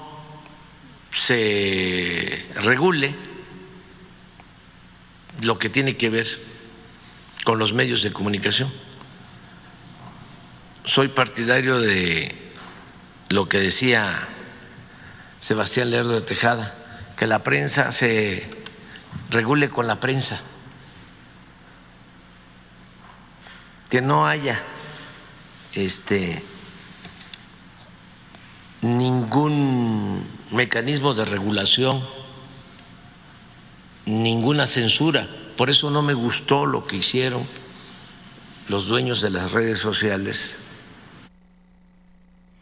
[1.11, 3.13] se regule
[5.43, 6.27] lo que tiene que ver
[7.43, 8.71] con los medios de comunicación.
[10.85, 12.33] Soy partidario de
[13.27, 14.27] lo que decía
[15.41, 16.75] Sebastián Lerdo de Tejada,
[17.17, 18.49] que la prensa se
[19.29, 20.39] regule con la prensa.
[23.91, 24.57] Que no haya
[25.73, 26.41] este
[28.81, 32.01] ningún mecanismo de regulación,
[34.05, 35.29] ninguna censura.
[35.57, 37.45] Por eso no me gustó lo que hicieron
[38.69, 40.55] los dueños de las redes sociales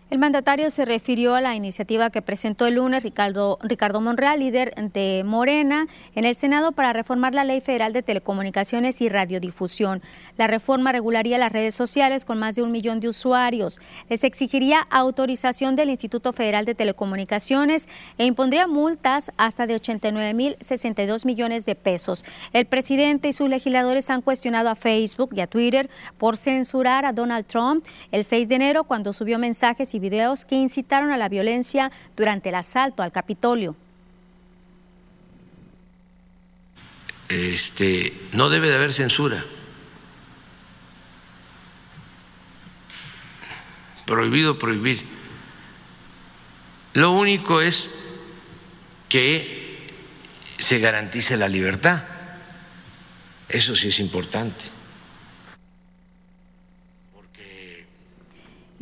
[0.09, 4.73] el mandatario se refirió a la iniciativa que presentó el lunes Ricardo, Ricardo Monreal, líder
[4.91, 10.01] de Morena, en el Senado para reformar la Ley Federal de Telecomunicaciones y Radiodifusión.
[10.35, 13.79] La reforma regularía las redes sociales con más de un millón de usuarios.
[14.09, 17.87] Les exigiría autorización del Instituto Federal de Telecomunicaciones
[18.17, 22.25] e impondría multas hasta de 89 mil 62 millones de pesos.
[22.51, 25.87] El presidente y sus legisladores han cuestionado a Facebook y a Twitter
[26.17, 30.55] por censurar a Donald Trump el 6 de enero cuando subió mensajes y videos que
[30.55, 33.75] incitaron a la violencia durante el asalto al Capitolio.
[37.29, 39.45] Este, no debe de haber censura.
[44.05, 45.03] Prohibido prohibir.
[46.93, 47.95] Lo único es
[49.07, 49.87] que
[50.57, 52.03] se garantice la libertad.
[53.47, 54.78] Eso sí es importante.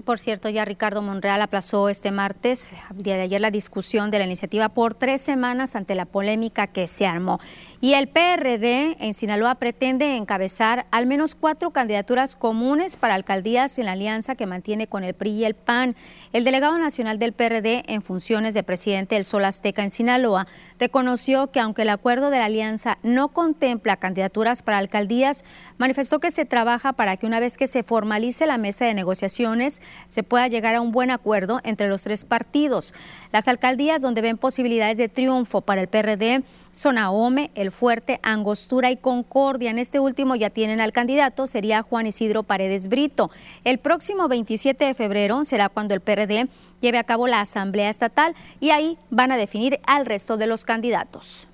[0.08, 4.24] Por cierto, ya Ricardo Monreal aplazó este martes, día de ayer, la discusión de la
[4.24, 7.42] iniciativa por tres semanas ante la polémica que se armó.
[7.82, 13.86] Y el PRD en Sinaloa pretende encabezar al menos cuatro candidaturas comunes para alcaldías en
[13.88, 15.98] la alianza que mantiene con el PRI y el PAN.
[16.32, 20.48] El delegado nacional del PRD en funciones de presidente del Sol Azteca en Sinaloa
[20.80, 25.44] reconoció que aunque el acuerdo de la alianza no contempla candidaturas para alcaldías,
[25.78, 29.82] manifestó que se trabaja para que una vez que se formalice la mesa de negociaciones
[30.08, 32.94] se pueda llegar a un buen acuerdo entre los tres partidos.
[33.32, 38.92] Las alcaldías donde ven posibilidades de triunfo para el PRD son Ahome, El Fuerte, Angostura
[38.92, 39.72] y Concordia.
[39.72, 43.32] En este último ya tienen al candidato, sería Juan Isidro Paredes Brito.
[43.64, 46.48] El próximo 27 de febrero será cuando el PRD
[46.82, 50.66] lleve a cabo la Asamblea Estatal y ahí van a definir al resto de los
[50.66, 51.48] candidatos.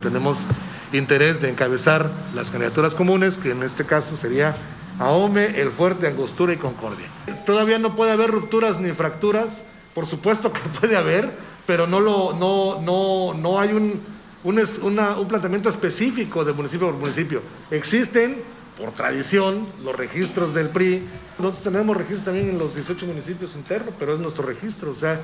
[0.00, 0.46] Tenemos
[0.92, 4.54] interés de encabezar las candidaturas comunes, que en este caso sería
[4.98, 7.06] Ahome, El Fuerte, Angostura y Concordia.
[7.44, 11.30] Todavía no puede haber rupturas ni fracturas, por supuesto que puede haber,
[11.66, 14.00] pero no, lo, no, no, no hay un,
[14.44, 17.42] un, un planteamiento específico de municipio por municipio.
[17.70, 18.36] Existen,
[18.78, 21.02] por tradición, los registros del PRI.
[21.38, 24.90] Nosotros tenemos registros también en los 18 municipios internos, pero es nuestro registro.
[24.90, 25.20] O sea,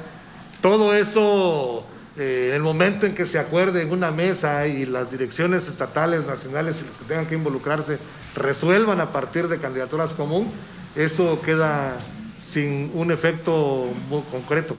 [0.60, 1.84] todo eso,
[2.18, 6.26] eh, en el momento en que se acuerde en una mesa y las direcciones estatales,
[6.26, 7.98] nacionales y los que tengan que involucrarse
[8.34, 10.50] resuelvan a partir de candidaturas común,
[10.94, 11.96] eso queda
[12.42, 14.76] sin un efecto muy concreto.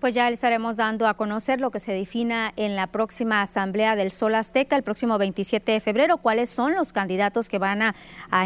[0.00, 3.96] Pues ya le estaremos dando a conocer lo que se defina en la próxima Asamblea
[3.96, 7.94] del Sol Azteca el próximo 27 de febrero, cuáles son los candidatos que van a,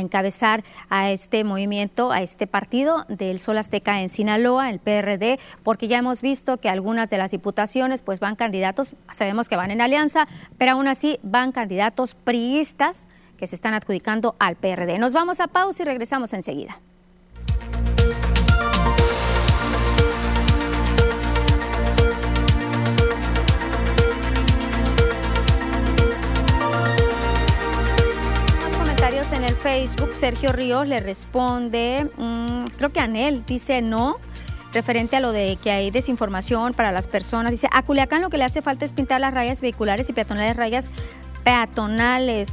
[0.01, 5.87] encabezar a este movimiento, a este partido del Sol Azteca en Sinaloa, el PRD, porque
[5.87, 9.81] ya hemos visto que algunas de las diputaciones pues van candidatos, sabemos que van en
[9.81, 10.27] alianza,
[10.59, 14.99] pero aún así van candidatos priistas que se están adjudicando al PRD.
[14.99, 16.81] Nos vamos a pausa y regresamos enseguida.
[29.65, 34.19] Facebook, Sergio Ríos le responde, mmm, creo que Anel dice no,
[34.75, 37.51] referente a lo de que hay desinformación para las personas.
[37.51, 40.55] Dice, a Culiacán lo que le hace falta es pintar las rayas vehiculares y peatonales,
[40.55, 40.91] rayas
[41.45, 42.51] peatonales.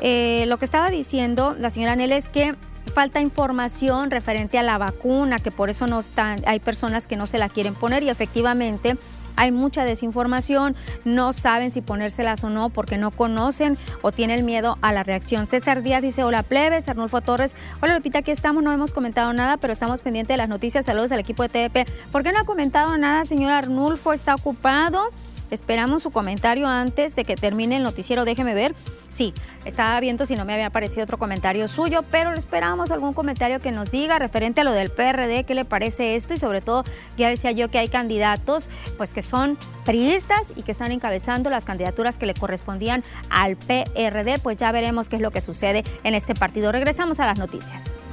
[0.00, 2.54] Eh, lo que estaba diciendo la señora Anel es que
[2.94, 7.26] falta información referente a la vacuna, que por eso no están, hay personas que no
[7.26, 8.94] se la quieren poner y efectivamente
[9.36, 14.76] hay mucha desinformación, no saben si ponérselas o no porque no conocen o tienen miedo
[14.82, 15.46] a la reacción.
[15.46, 19.56] César Díaz dice, hola plebes, Arnulfo Torres, hola Lupita, aquí estamos, no hemos comentado nada,
[19.56, 21.88] pero estamos pendientes de las noticias, saludos al equipo de TDP.
[22.10, 24.12] ¿Por qué no ha comentado nada, señor Arnulfo?
[24.12, 25.10] ¿Está ocupado?
[25.50, 28.74] Esperamos su comentario antes de que termine el noticiero, déjeme ver.
[29.12, 29.32] Sí,
[29.64, 33.70] estaba viendo si no me había aparecido otro comentario suyo, pero esperamos algún comentario que
[33.70, 36.82] nos diga referente a lo del PRD, qué le parece esto y sobre todo
[37.16, 41.64] ya decía yo que hay candidatos pues que son priistas y que están encabezando las
[41.64, 46.14] candidaturas que le correspondían al PRD, pues ya veremos qué es lo que sucede en
[46.14, 46.72] este partido.
[46.72, 48.03] Regresamos a las noticias.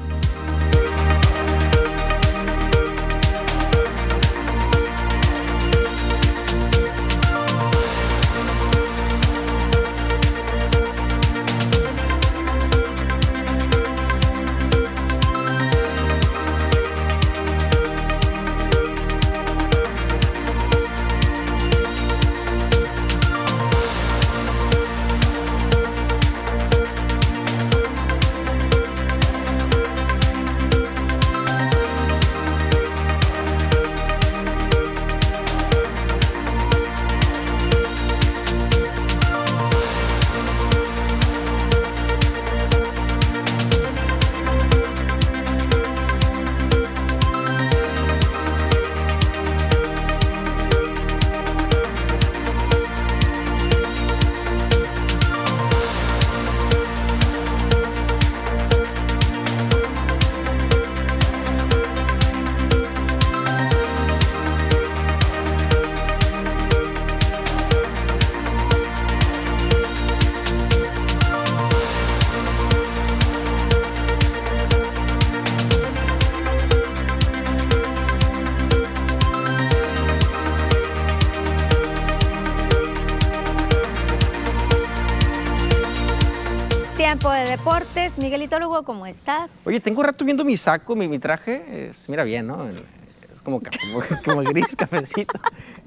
[88.18, 89.62] Miguelito Lugo, ¿cómo estás?
[89.66, 91.92] Oye, tengo un rato viendo mi saco, mi, mi traje.
[91.94, 92.68] Se mira bien, ¿no?
[92.70, 95.40] Es como, como, como gris, cafecito.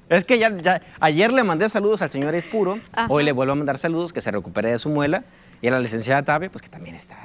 [0.08, 3.06] Es que ya, ya, ayer le mandé saludos al señor Espuro, Ajá.
[3.10, 5.24] hoy le vuelvo a mandar saludos, que se recupere de su muela.
[5.62, 7.16] Y a la licenciada Tapia, pues que también está.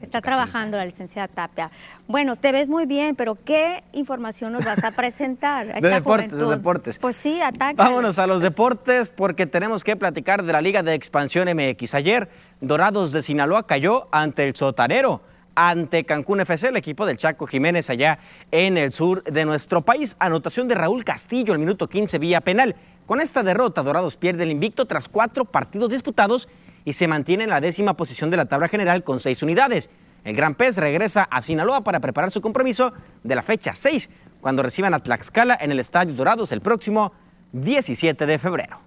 [0.00, 1.72] Está trabajando la licenciada Tapia.
[2.06, 5.72] Bueno, te ves muy bien, pero ¿qué información nos vas a presentar?
[5.72, 6.56] A De deportes, de juventud?
[6.56, 6.98] deportes.
[7.00, 7.82] Pues sí, ataca.
[7.82, 11.94] Vámonos a los deportes porque tenemos que platicar de la Liga de Expansión MX.
[11.94, 12.28] Ayer,
[12.60, 15.20] Dorados de Sinaloa cayó ante el Sotanero,
[15.56, 18.20] ante Cancún FC, el equipo del Chaco Jiménez allá
[18.52, 20.14] en el sur de nuestro país.
[20.20, 22.76] Anotación de Raúl Castillo al minuto 15 vía penal.
[23.06, 26.48] Con esta derrota, Dorados pierde el invicto tras cuatro partidos disputados
[26.88, 29.90] y se mantiene en la décima posición de la tabla general con seis unidades.
[30.24, 34.08] El Gran Pez regresa a Sinaloa para preparar su compromiso de la fecha 6,
[34.40, 37.12] cuando reciban a Tlaxcala en el Estadio Dorados el próximo
[37.52, 38.80] 17 de febrero.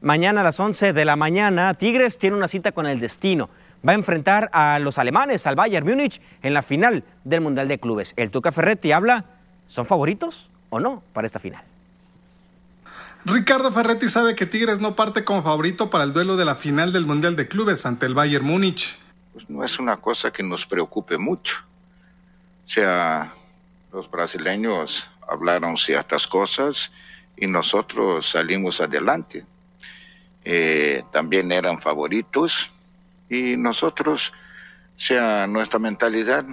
[0.00, 3.48] Mañana a las 11 de la mañana, Tigres tiene una cita con el destino.
[3.88, 7.78] Va a enfrentar a los alemanes, al Bayern Múnich, en la final del Mundial de
[7.78, 8.14] Clubes.
[8.16, 9.26] El Tuca Ferretti habla,
[9.66, 11.62] ¿son favoritos o no para esta final?
[13.28, 16.92] Ricardo Ferretti sabe que Tigres no parte como favorito para el duelo de la final
[16.92, 18.96] del Mundial de Clubes ante el Bayern Múnich.
[19.32, 21.56] Pues no es una cosa que nos preocupe mucho.
[22.64, 23.32] O sea,
[23.92, 26.92] los brasileños hablaron ciertas cosas
[27.36, 29.44] y nosotros salimos adelante.
[30.44, 32.70] Eh, también eran favoritos
[33.28, 34.32] y nosotros,
[34.96, 36.44] o sea, nuestra mentalidad,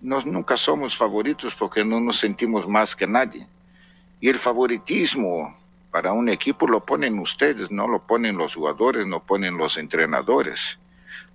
[0.00, 3.46] nos, nunca somos favoritos porque no nos sentimos más que nadie.
[4.20, 5.57] Y el favoritismo
[5.90, 10.78] para un equipo lo ponen ustedes, no lo ponen los jugadores, no ponen los entrenadores,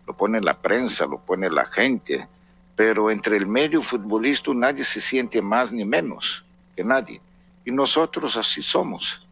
[0.06, 2.28] lo pone la prensa, lo pone la gente.
[2.76, 6.44] Pero entre el medio futbolista nadie se siente más ni menos
[6.76, 7.22] que nadie.
[7.66, 9.26] Y nosotros así somos.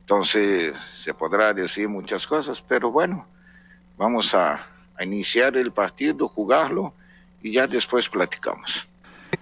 [0.00, 3.26] Entonces se podrá decir muchas cosas, pero bueno,
[3.96, 4.60] vamos a,
[4.96, 6.92] a iniciar el partido, jugarlo
[7.42, 8.86] y ya después platicamos.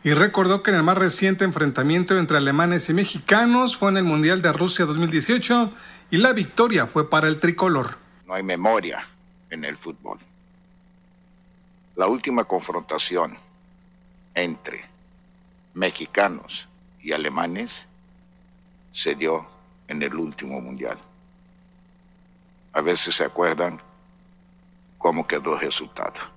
[0.02, 4.04] Y recordó que en el más reciente enfrentamiento entre alemanes y mexicanos fue en el
[4.04, 5.72] Mundial de Rusia 2018
[6.10, 7.98] y la victoria fue para el tricolor.
[8.26, 9.06] No hay memoria
[9.50, 10.18] en el fútbol.
[11.96, 13.36] La última confrontación
[14.34, 14.84] entre
[15.74, 16.68] mexicanos
[17.02, 17.86] y alemanes
[18.92, 19.46] se dio
[19.88, 20.98] en el último mundial.
[22.72, 23.80] A veces se acuerdan
[24.98, 26.33] cómo quedó el resultado.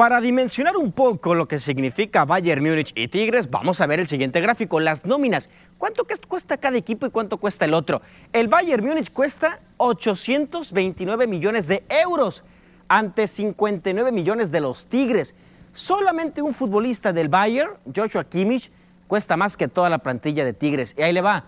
[0.00, 4.08] Para dimensionar un poco lo que significa Bayern Múnich y Tigres, vamos a ver el
[4.08, 5.50] siguiente gráfico, las nóminas.
[5.76, 8.00] ¿Cuánto cuesta cada equipo y cuánto cuesta el otro?
[8.32, 12.44] El Bayern Múnich cuesta 829 millones de euros
[12.88, 15.34] ante 59 millones de los Tigres.
[15.74, 18.72] Solamente un futbolista del Bayern, Joshua Kimmich,
[19.06, 20.94] cuesta más que toda la plantilla de Tigres.
[20.96, 21.44] Y ahí le va.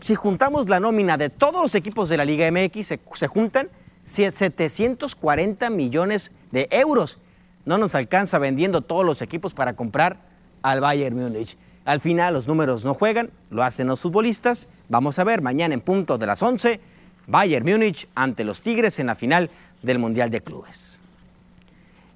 [0.00, 3.68] Si juntamos la nómina de todos los equipos de la Liga MX, se, se juntan
[4.04, 7.18] 740 millones de euros.
[7.64, 10.18] No nos alcanza vendiendo todos los equipos para comprar
[10.62, 11.56] al Bayern Múnich.
[11.84, 14.68] Al final los números no juegan, lo hacen los futbolistas.
[14.88, 16.80] Vamos a ver mañana en punto de las 11,
[17.26, 19.50] Bayern Múnich ante los Tigres en la final
[19.82, 21.00] del Mundial de Clubes.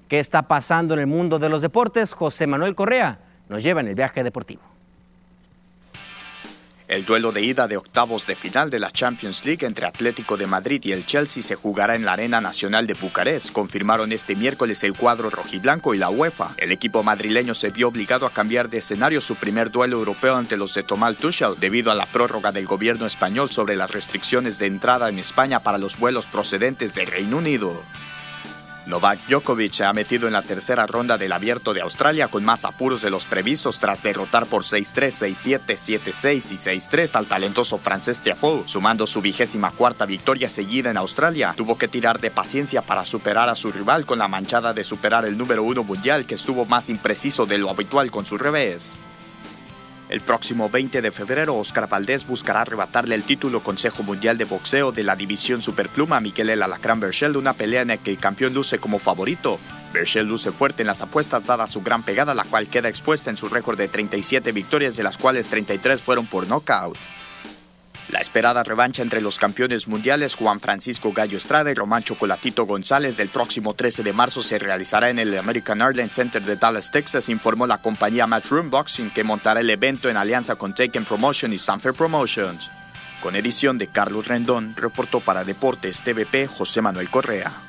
[0.07, 2.13] ¿Qué está pasando en el mundo de los deportes?
[2.13, 3.19] José Manuel Correa
[3.49, 4.61] nos lleva en el viaje deportivo.
[6.87, 10.47] El duelo de ida de octavos de final de la Champions League entre Atlético de
[10.47, 14.81] Madrid y el Chelsea se jugará en la Arena Nacional de Bucarest, confirmaron este miércoles
[14.85, 16.55] el cuadro rojiblanco y la UEFA.
[16.57, 20.55] El equipo madrileño se vio obligado a cambiar de escenario su primer duelo europeo ante
[20.55, 24.67] los de Tomal Tuchel debido a la prórroga del gobierno español sobre las restricciones de
[24.67, 27.83] entrada en España para los vuelos procedentes del Reino Unido.
[28.87, 32.63] Novak Djokovic se ha metido en la tercera ronda del Abierto de Australia con más
[32.63, 38.21] apuros de los previstos tras derrotar por 6-3, 6-7, 7-6 y 6-3 al talentoso francés
[38.21, 41.53] Tiafoe, sumando su vigésima cuarta victoria seguida en Australia.
[41.57, 45.25] Tuvo que tirar de paciencia para superar a su rival con la manchada de superar
[45.25, 49.01] el número uno mundial que estuvo más impreciso de lo habitual con su revés.
[50.09, 54.93] El próximo 20 de febrero, Oscar Valdés buscará arrebatarle el título Consejo Mundial de Boxeo
[54.93, 57.01] de la división Superpluma a Miquel El Alacrán
[57.35, 59.59] una pelea en la que el campeón luce como favorito.
[59.91, 63.37] Berchel luce fuerte en las apuestas dada su gran pegada, la cual queda expuesta en
[63.37, 66.97] su récord de 37 victorias, de las cuales 33 fueron por nocaut.
[68.09, 73.17] La esperada revancha entre los campeones mundiales Juan Francisco Gallo Estrada y Román Chocolatito González
[73.17, 77.27] del próximo 13 de marzo se realizará en el American Airlines Center de Dallas, Texas,
[77.27, 81.59] informó la compañía Matchroom Boxing que montará el evento en alianza con Taken Promotion y
[81.59, 82.69] Sanfer Promotions.
[83.21, 87.66] Con edición de Carlos Rendón, reportó para Deportes TVP José Manuel Correa.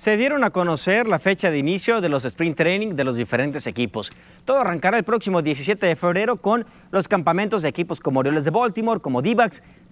[0.00, 3.66] Se dieron a conocer la fecha de inicio de los sprint training de los diferentes
[3.66, 4.10] equipos.
[4.46, 8.50] Todo arrancará el próximo 17 de febrero con los campamentos de equipos como Orioles de
[8.50, 9.36] Baltimore, como d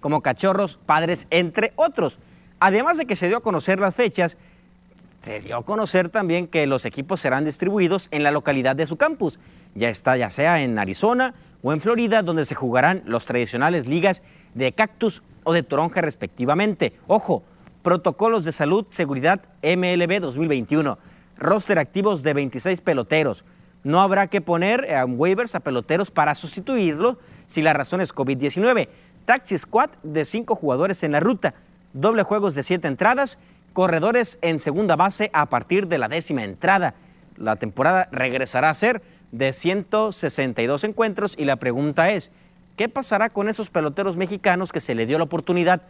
[0.01, 2.21] como Cachorros, Padres, entre otros.
[2.59, 4.39] Además de que se dio a conocer las fechas,
[5.21, 8.97] se dio a conocer también que los equipos serán distribuidos en la localidad de su
[8.97, 9.39] campus.
[9.75, 14.23] Ya está, ya sea en Arizona o en Florida, donde se jugarán los tradicionales ligas
[14.55, 16.95] de cactus o de toronja respectivamente.
[17.09, 17.43] Ojo,
[17.83, 20.99] protocolos de salud, seguridad MLB 2021,
[21.37, 23.45] roster activos de 26 peloteros.
[23.85, 28.89] No habrá que poner eh, waivers a peloteros para sustituirlo si la razón es COVID-19.
[29.25, 31.55] Taxi squad de 5 jugadores en la ruta,
[31.93, 33.39] doble juegos de 7 entradas,
[33.73, 36.95] corredores en segunda base a partir de la décima entrada.
[37.37, 42.33] La temporada regresará a ser de 162 encuentros y la pregunta es,
[42.77, 45.83] ¿qué pasará con esos peloteros mexicanos que se le dio la oportunidad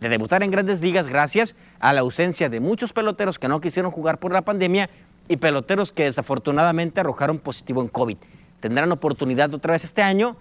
[0.00, 3.90] de debutar en grandes ligas gracias a la ausencia de muchos peloteros que no quisieron
[3.90, 4.90] jugar por la pandemia
[5.28, 8.16] y peloteros que desafortunadamente arrojaron positivo en COVID?
[8.60, 10.36] ¿Tendrán oportunidad otra vez este año?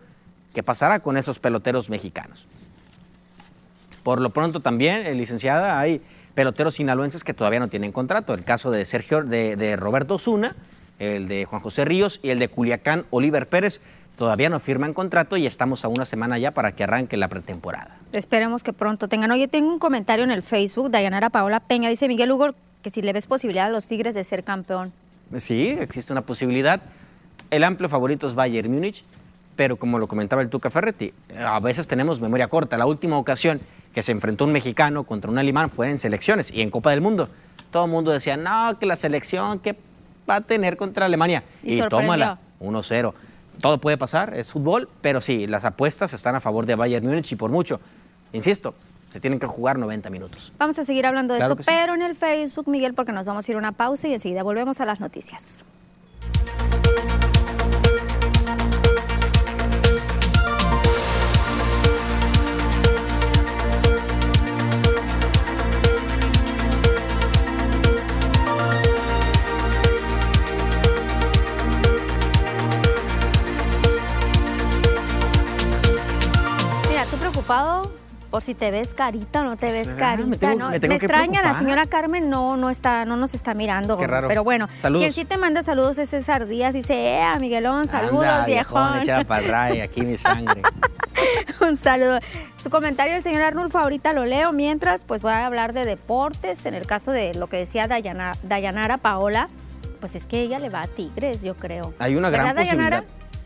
[0.54, 2.48] ¿Qué pasará con esos peloteros mexicanos?
[4.04, 6.02] Por lo pronto también, eh, licenciada, hay
[6.36, 8.34] peloteros sinaloenses que todavía no tienen contrato.
[8.34, 10.56] El caso de Sergio, de, de Roberto Osuna,
[11.00, 13.82] el de Juan José Ríos y el de Culiacán, Oliver Pérez,
[14.16, 17.98] todavía no firman contrato y estamos a una semana ya para que arranque la pretemporada.
[18.14, 19.32] Esperemos que pronto tengan.
[19.32, 23.02] Oye, tengo un comentario en el Facebook, Dayanara Paola Peña, dice Miguel Hugo que si
[23.02, 24.94] le ves posibilidad a los Tigres de ser campeón.
[25.40, 26.82] Sí, existe una posibilidad.
[27.50, 29.04] El amplio favorito es Bayern Múnich,
[29.56, 32.78] pero como lo comentaba el Tuca Ferretti, a veces tenemos memoria corta.
[32.78, 33.60] La última ocasión
[33.94, 37.02] que se enfrentó un mexicano contra un alemán fue en selecciones y en Copa del
[37.02, 37.30] Mundo.
[37.72, 39.76] Todo el mundo decía, no, que la selección, ¿qué
[40.30, 41.44] va a tener contra Alemania?
[41.64, 43.14] Y Y, tómala, 1-0.
[43.62, 47.32] Todo puede pasar, es fútbol, pero sí, las apuestas están a favor de Bayern Múnich
[47.32, 47.80] y por mucho.
[48.34, 48.76] Insisto,
[49.10, 50.52] se tienen que jugar 90 minutos.
[50.58, 51.72] Vamos a seguir hablando de Claro esto, sí.
[51.74, 54.44] pero en el Facebook, Miguel, porque nos vamos a ir a una pausa y enseguida
[54.44, 55.64] volvemos a las noticias.
[78.26, 79.98] Por si te ves carita o no te ves ¿Será?
[80.00, 80.70] carita, Me tengo- ¿no?
[80.70, 83.98] me extraña, la señora Carmen no, no está, no nos está mirando.
[83.98, 84.28] Qué raro.
[84.28, 85.02] Pero bueno, Saludos.
[85.04, 86.74] quien sí te manda saludos es César Díaz.
[86.74, 89.02] Dice, eh, Miguelón, saludos, Anda, viejón.
[89.48, 90.62] ray, aquí mi sangre.
[91.62, 92.20] Un saludo.
[92.58, 94.52] Su comentario del señor Arnulfo, ahorita lo leo.
[94.52, 96.66] Mientras, pues voy a hablar de deportes.
[96.66, 99.48] En el caso de lo que decía Dayana- Dayanara Paola,
[100.00, 101.94] pues es que ella le va a Tigres, yo creo.
[102.00, 103.04] Hay una gran ¿Verdad, Dayanara?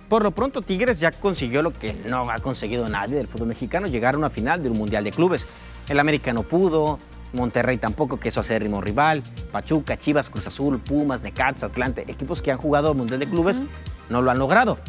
[0.09, 3.85] Por lo pronto, Tigres ya consiguió lo que no ha conseguido nadie del fútbol mexicano,
[3.85, 5.45] llegar a una final de un Mundial de Clubes.
[5.87, 6.97] El América no pudo,
[7.33, 12.41] Monterrey tampoco, que es su acérrimo rival, Pachuca, Chivas, Cruz Azul, Pumas, Necaxa, Atlante, equipos
[12.41, 13.61] que han jugado al Mundial de Clubes,
[14.09, 14.79] no lo han logrado.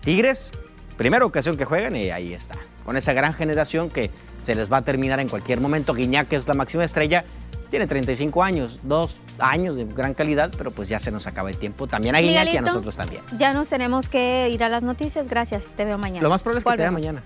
[0.00, 0.50] Tigres,
[0.96, 2.56] primera ocasión que juegan y ahí está.
[2.84, 4.10] Con esa gran generación que
[4.42, 5.94] se les va a terminar en cualquier momento.
[5.94, 7.24] Guiñac es la máxima estrella,
[7.70, 11.56] tiene 35 años, dos años de gran calidad, pero pues ya se nos acaba el
[11.56, 11.86] tiempo.
[11.86, 13.22] También a Guiñac y a nosotros también.
[13.38, 15.28] Ya nos tenemos que ir a las noticias.
[15.28, 16.22] Gracias, te veo mañana.
[16.22, 17.22] Lo más probable es que te vea mañana.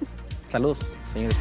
[0.48, 0.78] Saludos,
[1.12, 1.32] señor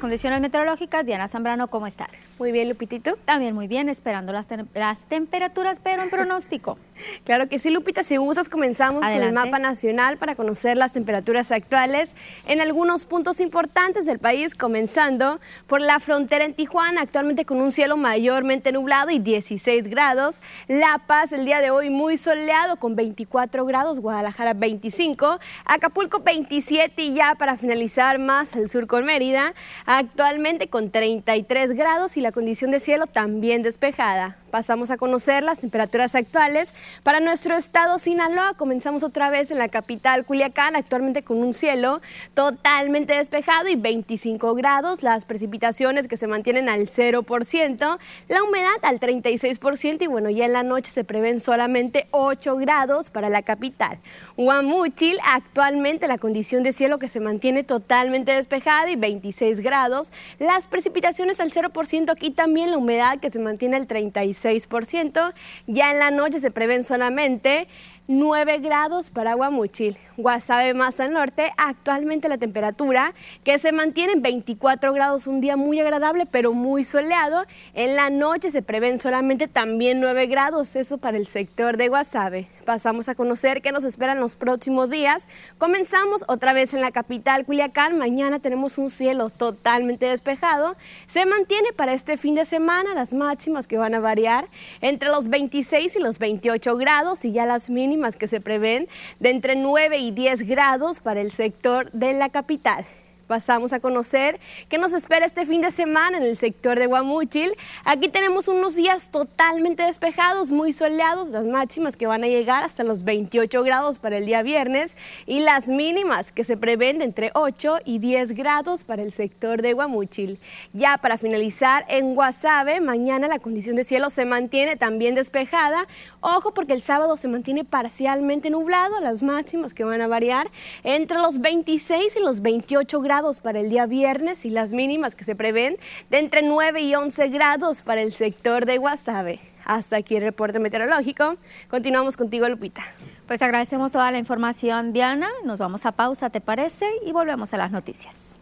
[0.00, 1.06] condiciones meteorológicas.
[1.06, 2.08] Diana Zambrano, ¿cómo estás?
[2.40, 3.16] Muy bien, Lupitito.
[3.24, 6.76] También muy bien, esperando las, tem- las temperaturas, pero en pronóstico.
[7.24, 8.02] Claro que sí, Lupita.
[8.02, 12.16] Si gustas, comenzamos con el mapa nacional para conocer las temperaturas actuales
[12.46, 17.72] en algunos puntos importantes del país, comenzando por la frontera en Tijuana, actualmente con un
[17.72, 20.40] cielo mayormente nublado y 16 grados.
[20.66, 27.02] La Paz, el día de hoy muy soleado con 24 grados, Guadalajara 25, Acapulco 27
[27.02, 29.54] y ya para finalizar más al sur con Mérida,
[29.86, 34.39] actualmente con 33 grados y la condición de cielo también despejada.
[34.50, 36.74] Pasamos a conocer las temperaturas actuales
[37.04, 38.54] para nuestro estado Sinaloa.
[38.56, 42.00] Comenzamos otra vez en la capital Culiacán, actualmente con un cielo
[42.34, 45.02] totalmente despejado y 25 grados.
[45.02, 47.98] Las precipitaciones que se mantienen al 0%,
[48.28, 53.10] la humedad al 36% y bueno, ya en la noche se prevén solamente 8 grados
[53.10, 53.98] para la capital.
[54.36, 60.10] Guamúchil, actualmente la condición de cielo que se mantiene totalmente despejada y 26 grados.
[60.38, 64.39] Las precipitaciones al 0% aquí también la humedad que se mantiene al 36%.
[64.42, 65.32] 6%.
[65.66, 67.68] Ya en la noche se prevén solamente
[68.12, 69.96] 9 grados para Guamuchil.
[70.16, 75.56] Guasave más al norte, actualmente la temperatura que se mantiene en 24 grados, un día
[75.56, 77.44] muy agradable pero muy soleado.
[77.72, 82.48] En la noche se prevén solamente también 9 grados, eso para el sector de Guasave.
[82.64, 85.26] Pasamos a conocer qué nos esperan los próximos días.
[85.58, 87.96] Comenzamos otra vez en la capital Culiacán.
[87.96, 90.76] Mañana tenemos un cielo totalmente despejado.
[91.06, 94.44] Se mantiene para este fin de semana las máximas que van a variar
[94.80, 98.88] entre los 26 y los 28 grados y ya las mínimas que se prevén
[99.18, 102.86] de entre 9 y 10 grados para el sector de la capital.
[103.30, 107.52] Pasamos a conocer qué nos espera este fin de semana en el sector de Guamúchil.
[107.84, 112.82] Aquí tenemos unos días totalmente despejados, muy soleados, las máximas que van a llegar hasta
[112.82, 114.96] los 28 grados para el día viernes
[115.26, 119.62] y las mínimas que se prevén de entre 8 y 10 grados para el sector
[119.62, 120.36] de Guamúchil.
[120.72, 125.86] Ya para finalizar, en Guasave, mañana la condición de cielo se mantiene también despejada.
[126.20, 130.48] Ojo porque el sábado se mantiene parcialmente nublado, las máximas que van a variar
[130.84, 135.24] entre los 26 y los 28 grados para el día viernes y las mínimas que
[135.24, 135.76] se prevén
[136.10, 139.40] de entre 9 y 11 grados para el sector de Guasave.
[139.64, 141.36] Hasta aquí el reporte meteorológico.
[141.68, 142.82] Continuamos contigo, Lupita.
[143.26, 145.28] Pues agradecemos toda la información, Diana.
[145.44, 146.86] Nos vamos a pausa, ¿te parece?
[147.06, 148.39] Y volvemos a las noticias.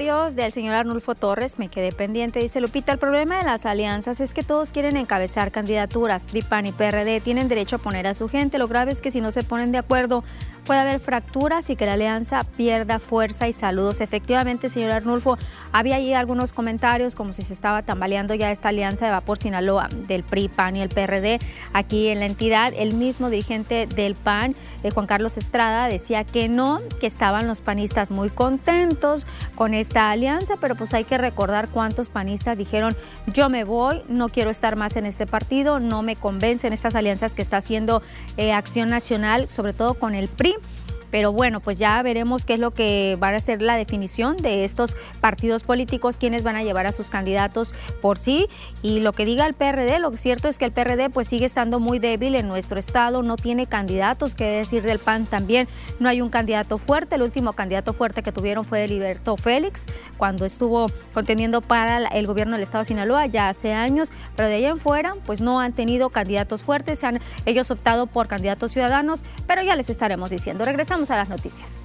[0.00, 2.40] Comentarios del señor Arnulfo Torres, me quedé pendiente.
[2.40, 6.24] Dice Lupita, el problema de las alianzas es que todos quieren encabezar candidaturas.
[6.24, 8.58] PRI, y PRD tienen derecho a poner a su gente.
[8.58, 10.24] Lo grave es que si no se ponen de acuerdo
[10.70, 14.00] puede haber fracturas y que la alianza pierda fuerza y saludos.
[14.00, 15.36] Efectivamente, señor Arnulfo,
[15.72, 19.88] había ahí algunos comentarios como si se estaba tambaleando ya esta alianza de Vapor Sinaloa
[20.06, 21.40] del PRI, PAN y el PRD.
[21.72, 24.54] Aquí en la entidad, el mismo dirigente del PAN,
[24.84, 30.12] eh, Juan Carlos Estrada, decía que no, que estaban los panistas muy contentos con esta
[30.12, 32.94] alianza, pero pues hay que recordar cuántos panistas dijeron,
[33.26, 37.34] yo me voy, no quiero estar más en este partido, no me convencen estas alianzas
[37.34, 38.02] que está haciendo
[38.36, 40.59] eh, Acción Nacional, sobre todo con el PRI.
[41.10, 44.64] Pero bueno, pues ya veremos qué es lo que va a ser la definición de
[44.64, 48.48] estos partidos políticos, quiénes van a llevar a sus candidatos por sí.
[48.82, 51.80] Y lo que diga el PRD, lo cierto es que el PRD pues sigue estando
[51.80, 56.20] muy débil en nuestro estado, no tiene candidatos, qué decir del PAN también, no hay
[56.20, 57.16] un candidato fuerte.
[57.16, 59.86] El último candidato fuerte que tuvieron fue Liberto Félix,
[60.16, 64.56] cuando estuvo contendiendo para el gobierno del estado de Sinaloa ya hace años, pero de
[64.56, 69.22] ahí en fuera pues no han tenido candidatos fuertes, han ellos optado por candidatos ciudadanos,
[69.46, 70.64] pero ya les estaremos diciendo.
[70.64, 71.79] Regresamos a las noticias.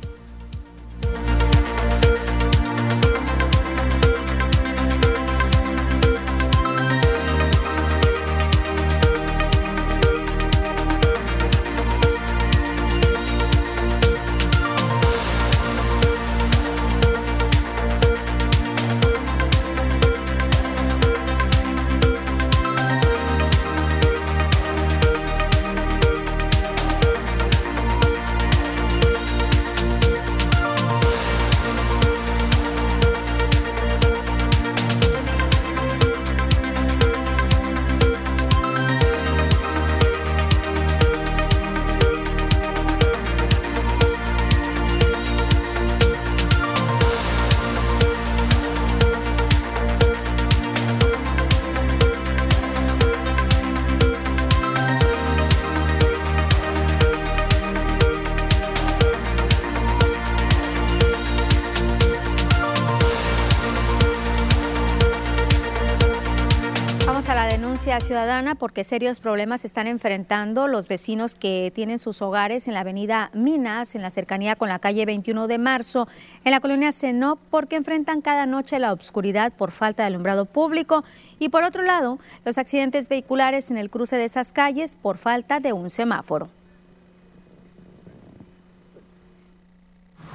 [68.05, 73.31] Ciudadana porque serios problemas están enfrentando los vecinos que tienen sus hogares en la avenida
[73.33, 76.07] Minas, en la cercanía con la calle 21 de marzo,
[76.43, 81.03] en la colonia Senó, porque enfrentan cada noche la obscuridad por falta de alumbrado público
[81.39, 85.59] y por otro lado, los accidentes vehiculares en el cruce de esas calles por falta
[85.59, 86.49] de un semáforo.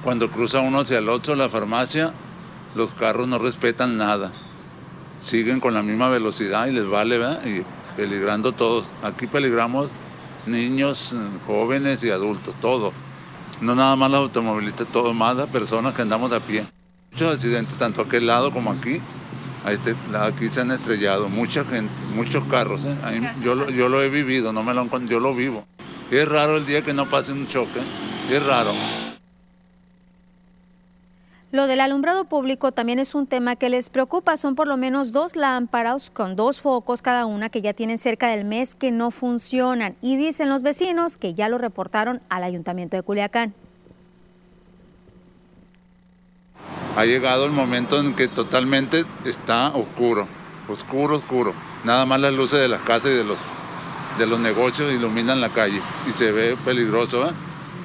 [0.02, 2.10] Cuando cruza uno hacia el otro, la farmacia,
[2.74, 4.32] los carros no respetan nada.
[5.22, 7.44] Siguen con la misma velocidad y les vale, ¿verdad?
[7.44, 7.62] Y
[7.96, 8.86] peligrando todos.
[9.02, 9.90] Aquí peligramos
[10.46, 11.14] niños,
[11.46, 12.92] jóvenes y adultos, todo.
[13.60, 16.66] No nada más los automovilistas, todo más las personas que andamos a pie.
[17.12, 19.00] Muchos accidentes, tanto aquel lado como aquí.
[19.68, 22.80] Este, aquí se han estrellado mucha gente, muchos carros.
[22.84, 22.96] ¿eh?
[23.42, 25.66] yo, lo, yo lo he vivido, no me lo yo lo vivo.
[26.10, 27.80] Y es raro el día que no pase un choque,
[28.30, 28.72] es raro.
[31.52, 34.36] Lo del alumbrado público también es un tema que les preocupa.
[34.36, 38.28] Son por lo menos dos lámparas con dos focos cada una que ya tienen cerca
[38.28, 39.96] del mes que no funcionan.
[40.00, 43.52] Y dicen los vecinos que ya lo reportaron al ayuntamiento de Culiacán.
[46.96, 50.28] Ha llegado el momento en que totalmente está oscuro,
[50.68, 51.52] oscuro, oscuro.
[51.82, 53.38] Nada más las luces de las casas y de los,
[54.18, 57.28] de los negocios iluminan la calle y se ve peligroso.
[57.28, 57.32] ¿eh?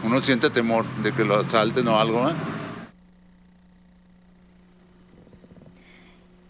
[0.03, 2.29] Uno siente temor de que lo asalten o algo.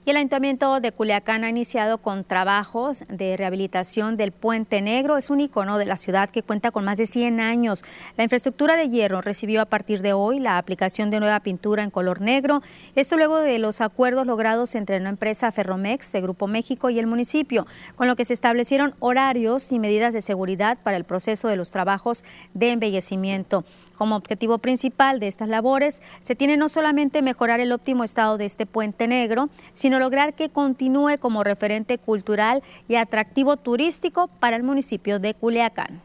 [0.08, 5.18] Y el Ayuntamiento de Culiacán ha iniciado con trabajos de rehabilitación del Puente Negro.
[5.18, 7.84] Es un icono de la ciudad que cuenta con más de 100 años.
[8.16, 11.90] La infraestructura de hierro recibió a partir de hoy la aplicación de nueva pintura en
[11.90, 12.62] color negro.
[12.96, 17.08] Esto luego de los acuerdos logrados entre la empresa Ferromex de Grupo México y el
[17.08, 21.56] municipio, con lo que se establecieron horarios y medidas de seguridad para el proceso de
[21.56, 23.66] los trabajos de embellecimiento.
[23.98, 28.46] Como objetivo principal de estas labores se tiene no solamente mejorar el óptimo estado de
[28.46, 34.64] este puente negro, sino lograr que continúe como referente cultural y atractivo turístico para el
[34.64, 36.02] municipio de Culiacán.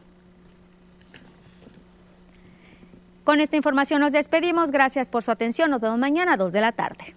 [3.23, 4.71] Con esta información nos despedimos.
[4.71, 5.69] Gracias por su atención.
[5.69, 7.15] Nos vemos mañana a 2 de la tarde.